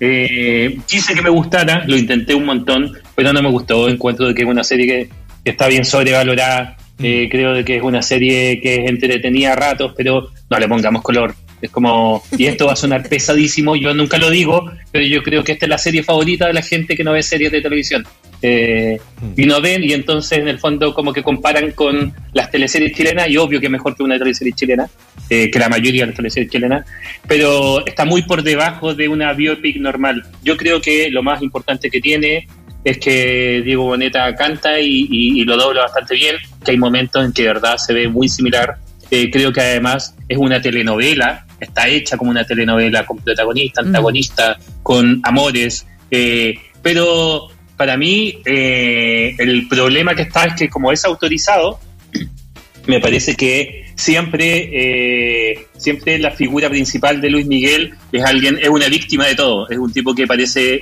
Eh, 0.00 0.78
quise 0.86 1.14
que 1.14 1.22
me 1.22 1.30
gustara, 1.30 1.84
lo 1.86 1.96
intenté 1.96 2.34
un 2.34 2.46
montón, 2.46 2.92
pero 3.14 3.32
no 3.32 3.42
me 3.42 3.50
gustó. 3.50 3.90
Encuentro 3.90 4.26
de 4.26 4.34
que 4.34 4.42
es 4.42 4.48
una 4.48 4.64
serie 4.64 4.86
que 4.86 5.10
está 5.44 5.68
bien 5.68 5.84
sobrevalorada, 5.84 6.76
eh, 6.98 7.28
creo 7.30 7.54
de 7.54 7.64
que 7.64 7.76
es 7.76 7.82
una 7.82 8.02
serie 8.02 8.60
que 8.60 8.76
es 8.76 8.90
entretenida 8.90 9.52
a 9.52 9.56
ratos, 9.56 9.92
pero 9.96 10.30
no 10.50 10.58
le 10.58 10.68
pongamos 10.68 11.02
color. 11.02 11.34
Es 11.60 11.70
como, 11.70 12.22
y 12.36 12.46
esto 12.46 12.66
va 12.66 12.72
a 12.72 12.76
sonar 12.76 13.08
pesadísimo, 13.08 13.76
yo 13.76 13.94
nunca 13.94 14.18
lo 14.18 14.30
digo, 14.30 14.68
pero 14.90 15.06
yo 15.06 15.22
creo 15.22 15.44
que 15.44 15.52
esta 15.52 15.66
es 15.66 15.70
la 15.70 15.78
serie 15.78 16.02
favorita 16.02 16.48
de 16.48 16.54
la 16.54 16.62
gente 16.62 16.96
que 16.96 17.04
no 17.04 17.12
ve 17.12 17.22
series 17.22 17.52
de 17.52 17.60
televisión. 17.60 18.04
Eh, 18.44 18.98
mm. 19.20 19.40
y 19.40 19.46
no 19.46 19.60
ven, 19.60 19.84
y 19.84 19.92
entonces 19.92 20.38
en 20.38 20.48
el 20.48 20.58
fondo 20.58 20.92
como 20.92 21.12
que 21.12 21.22
comparan 21.22 21.70
con 21.70 22.12
las 22.32 22.50
teleseries 22.50 22.92
chilenas, 22.92 23.28
y 23.28 23.36
obvio 23.36 23.60
que 23.60 23.66
es 23.66 23.72
mejor 23.72 23.96
que 23.96 24.02
una 24.02 24.18
teleserie 24.18 24.52
chilena, 24.52 24.90
eh, 25.30 25.48
que 25.48 25.58
la 25.60 25.68
mayoría 25.68 26.02
de 26.02 26.06
las 26.08 26.16
teleseries 26.16 26.50
chilenas, 26.50 26.84
pero 27.28 27.86
está 27.86 28.04
muy 28.04 28.22
por 28.22 28.42
debajo 28.42 28.94
de 28.94 29.08
una 29.08 29.32
biopic 29.32 29.76
normal. 29.76 30.24
Yo 30.42 30.56
creo 30.56 30.80
que 30.80 31.10
lo 31.10 31.22
más 31.22 31.40
importante 31.42 31.88
que 31.88 32.00
tiene 32.00 32.48
es 32.84 32.98
que 32.98 33.62
Diego 33.64 33.84
Boneta 33.84 34.34
canta 34.34 34.80
y, 34.80 35.44
lo 35.44 35.56
dobla 35.56 35.82
bastante 35.82 36.14
bien, 36.14 36.36
que 36.64 36.72
hay 36.72 36.76
momentos 36.76 37.24
en 37.24 37.32
que 37.32 37.42
de 37.42 37.48
verdad 37.48 37.76
se 37.76 37.92
ve 37.92 38.08
muy 38.08 38.28
similar. 38.28 38.76
Eh, 39.10 39.30
creo 39.30 39.52
que 39.52 39.60
además 39.60 40.14
es 40.28 40.38
una 40.38 40.60
telenovela, 40.60 41.46
está 41.60 41.86
hecha 41.86 42.16
como 42.16 42.30
una 42.30 42.44
telenovela 42.44 43.04
con 43.04 43.18
protagonista, 43.18 43.82
mm. 43.82 43.86
antagonista, 43.86 44.58
con 44.82 45.20
amores, 45.22 45.86
eh, 46.10 46.54
pero 46.80 47.48
para 47.76 47.96
mí 47.96 48.40
eh, 48.44 49.34
el 49.38 49.68
problema 49.68 50.14
que 50.14 50.22
está 50.22 50.46
es 50.46 50.54
que 50.54 50.68
como 50.68 50.90
es 50.90 51.04
autorizado, 51.04 51.78
me 52.86 53.00
parece 53.00 53.36
que 53.36 53.92
siempre, 53.94 55.68
siempre 55.76 56.18
la 56.18 56.30
figura 56.30 56.68
principal 56.68 57.20
de 57.20 57.30
Luis 57.30 57.46
Miguel 57.46 57.94
es 58.10 58.24
alguien, 58.24 58.58
es 58.60 58.68
una 58.70 58.88
víctima 58.88 59.26
de 59.26 59.36
todo, 59.36 59.68
es 59.68 59.78
un 59.78 59.92
tipo 59.92 60.14
que 60.14 60.26
parece 60.26 60.80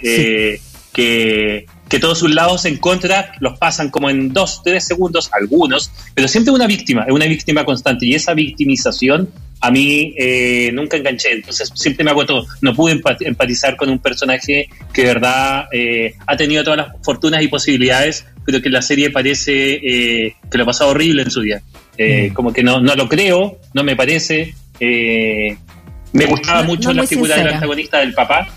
que 0.92 1.66
que 1.90 1.98
todos 1.98 2.20
sus 2.20 2.32
lados 2.32 2.64
en 2.66 2.76
contra 2.76 3.32
los 3.40 3.58
pasan 3.58 3.90
como 3.90 4.08
en 4.08 4.32
dos, 4.32 4.62
tres 4.62 4.84
segundos, 4.84 5.28
algunos, 5.32 5.90
pero 6.14 6.28
siempre 6.28 6.52
una 6.52 6.68
víctima, 6.68 7.04
es 7.06 7.12
una 7.12 7.26
víctima 7.26 7.64
constante. 7.64 8.06
Y 8.06 8.14
esa 8.14 8.32
victimización 8.32 9.28
a 9.60 9.72
mí 9.72 10.14
eh, 10.16 10.70
nunca 10.72 10.96
enganché, 10.96 11.32
entonces 11.32 11.70
siempre 11.74 12.04
me 12.04 12.12
agotó. 12.12 12.46
No 12.60 12.74
pude 12.74 13.00
empatizar 13.20 13.76
con 13.76 13.90
un 13.90 13.98
personaje 13.98 14.68
que 14.92 15.02
de 15.02 15.08
verdad 15.08 15.64
eh, 15.72 16.14
ha 16.28 16.36
tenido 16.36 16.62
todas 16.62 16.76
las 16.76 16.88
fortunas 17.02 17.42
y 17.42 17.48
posibilidades, 17.48 18.24
pero 18.46 18.62
que 18.62 18.70
la 18.70 18.82
serie 18.82 19.10
parece 19.10 19.80
eh, 19.82 20.36
que 20.48 20.58
lo 20.58 20.62
ha 20.62 20.66
pasado 20.66 20.90
horrible 20.90 21.22
en 21.22 21.30
su 21.32 21.40
día. 21.40 21.60
Mm. 21.98 22.32
Como 22.34 22.52
que 22.52 22.62
no, 22.62 22.80
no 22.80 22.94
lo 22.94 23.08
creo, 23.08 23.58
no 23.74 23.82
me 23.82 23.96
parece. 23.96 24.54
me 24.78 26.26
gustaba 26.26 26.62
mucho 26.62 26.92
la 26.92 27.04
figura 27.04 27.36
del 27.36 27.48
antagonista 27.48 27.98
del 27.98 28.14
papá, 28.14 28.48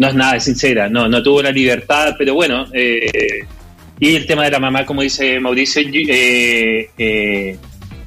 no 0.00 0.08
es 0.08 0.14
nada 0.14 0.40
sincera, 0.40 0.88
no, 0.88 1.10
no 1.10 1.22
tuvo 1.22 1.42
la 1.42 1.50
libertad, 1.50 2.14
pero 2.16 2.32
bueno, 2.32 2.66
eh, 2.72 3.44
y 3.98 4.14
el 4.14 4.26
tema 4.26 4.44
de 4.44 4.50
la 4.50 4.58
mamá, 4.58 4.86
como 4.86 5.02
dice 5.02 5.38
Mauricio, 5.38 5.82
eh, 5.92 6.88
eh, 6.96 7.58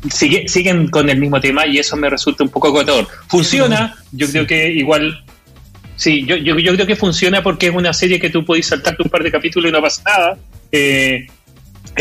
sigue, 0.10 0.48
siguen 0.48 0.88
con 0.88 1.08
el 1.08 1.20
mismo 1.20 1.40
tema 1.40 1.68
y 1.68 1.78
eso 1.78 1.96
me 1.96 2.10
resulta 2.10 2.44
un 2.44 2.50
poco 2.50 2.70
agotador. 2.70 3.08
Funciona, 3.28 3.96
yo 4.12 4.28
creo 4.28 4.48
que 4.48 4.72
igual, 4.72 5.24
sí, 5.96 6.26
yo, 6.26 6.36
yo, 6.36 6.58
yo, 6.58 6.74
creo 6.74 6.88
que 6.88 6.96
funciona 6.96 7.44
porque 7.44 7.68
es 7.68 7.76
una 7.76 7.94
serie 7.94 8.20
que 8.20 8.32
tú 8.32 8.44
podés 8.44 8.66
saltarte 8.66 9.04
un 9.04 9.12
par 9.12 9.22
de 9.22 9.30
capítulos 9.30 9.70
y 9.70 9.72
no 9.72 9.80
pasa 9.80 10.02
nada. 10.04 10.38
es 10.72 11.30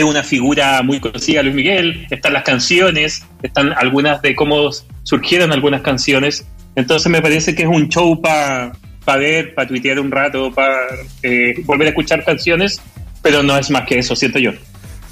una 0.02 0.22
figura 0.22 0.80
muy 0.82 1.00
conocida, 1.00 1.42
Luis 1.42 1.54
Miguel, 1.54 2.06
están 2.08 2.32
las 2.32 2.44
canciones, 2.44 3.26
están 3.42 3.74
algunas 3.76 4.22
de 4.22 4.34
cómo 4.34 4.70
surgieron 5.02 5.52
algunas 5.52 5.82
canciones, 5.82 6.46
entonces 6.76 7.12
me 7.12 7.20
parece 7.20 7.54
que 7.54 7.64
es 7.64 7.68
un 7.68 7.90
show 7.90 8.18
para 8.22 8.72
para 9.04 9.18
ver, 9.18 9.54
para 9.54 9.68
tuitear 9.68 9.98
un 10.00 10.10
rato, 10.10 10.52
para 10.52 10.76
eh, 11.22 11.54
volver 11.64 11.88
a 11.88 11.90
escuchar 11.90 12.24
canciones, 12.24 12.80
pero 13.20 13.42
no 13.42 13.56
es 13.56 13.70
más 13.70 13.86
que 13.86 13.98
eso, 13.98 14.16
siento 14.16 14.38
yo. 14.38 14.52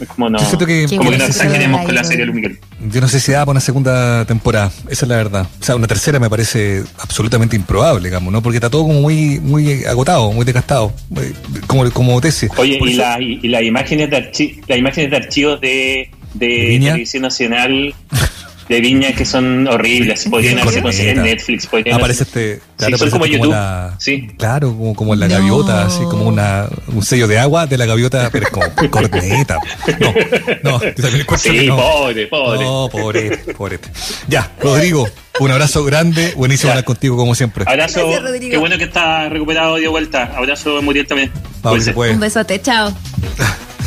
Como 0.09 0.31
no, 0.31 0.39
que, 0.39 0.87
como 0.89 1.11
que 1.11 1.19
nos 1.19 1.29
exageremos 1.29 1.85
con 1.85 1.95
la 1.95 2.03
serie 2.05 2.25
Luis 2.25 2.37
Miguel. 2.37 2.59
Yo 2.91 3.03
no 3.03 3.09
sé 3.09 3.21
si 3.21 3.33
da 3.33 3.41
para 3.41 3.51
una 3.51 3.61
segunda 3.61 4.25
temporada, 4.25 4.73
esa 4.89 5.05
es 5.05 5.09
la 5.09 5.17
verdad. 5.17 5.47
O 5.61 5.63
sea, 5.63 5.77
una 5.77 5.87
tercera 5.87 6.19
me 6.19 6.31
parece 6.31 6.83
absolutamente 6.99 7.55
improbable, 7.55 8.09
digamos, 8.09 8.33
¿no? 8.33 8.43
Porque 8.43 8.57
está 8.57 8.71
todo 8.71 8.85
como 8.85 9.01
muy, 9.03 9.39
muy 9.41 9.85
agotado, 9.85 10.33
muy 10.33 10.47
desgastado, 10.47 10.93
como, 11.67 11.91
como 11.91 12.19
tesis. 12.21 12.51
Oye, 12.57 12.79
y, 12.83 12.95
la, 12.95 13.21
y, 13.21 13.47
las 13.49 13.63
imágenes 13.63 14.09
de, 14.09 14.59
las 14.67 14.79
imágenes 14.79 15.11
de 15.11 15.17
archivos 15.17 15.61
de, 15.61 16.11
de 16.33 16.79
Televisión 16.81 17.23
Nacional 17.23 17.95
de 18.71 18.81
Viña 18.81 19.13
que 19.13 19.27
son 19.27 19.67
horribles. 19.67 20.27
Podrían 20.31 20.61
haberse 20.61 20.81
conseguido 20.81 21.17
en 21.17 21.23
Netflix. 21.25 21.69
Aparece 21.93 22.23
este. 22.23 22.61
Claro, 22.77 22.97
sí, 22.97 23.01
son 23.01 23.11
como 23.11 23.27
YouTube. 23.27 23.55
sí. 23.99 24.29
Claro, 24.39 24.69
como, 24.69 24.95
como 24.95 25.15
la 25.17 25.27
gaviota, 25.27 25.87
así 25.87 26.05
como 26.05 26.29
una, 26.29 26.69
un 26.87 27.03
sello 27.03 27.27
de 27.27 27.41
agua 27.41 27.67
de 27.67 27.77
la 27.77 27.85
gaviota, 27.85 28.31
pero 28.31 28.47
es 28.47 28.53
como 28.53 28.91
corneta. 28.91 29.59
No, 29.99 30.15
no, 30.63 30.79
también 30.79 31.27
Sí, 31.37 31.69
pobre, 31.69 32.27
pobre. 32.29 32.65
No, 32.65 32.89
pobre, 32.91 33.39
pobre. 33.57 33.81
Ya, 34.29 34.49
Rodrigo, 34.61 35.09
un 35.41 35.51
abrazo 35.51 35.83
grande. 35.85 36.33
Buenísimo 36.37 36.71
hablar 36.71 36.85
contigo, 36.85 37.17
como 37.17 37.35
siempre. 37.35 37.65
Abrazo. 37.67 38.09
Qué 38.39 38.57
bueno 38.57 38.79
que 38.79 38.85
estás 38.85 39.31
recuperado 39.31 39.77
de 39.77 39.89
vuelta. 39.89 40.33
Abrazo, 40.37 40.81
Muriel 40.81 41.09
también. 41.09 41.33
Un 41.65 42.21
besote, 42.21 42.63
chao. 42.63 42.95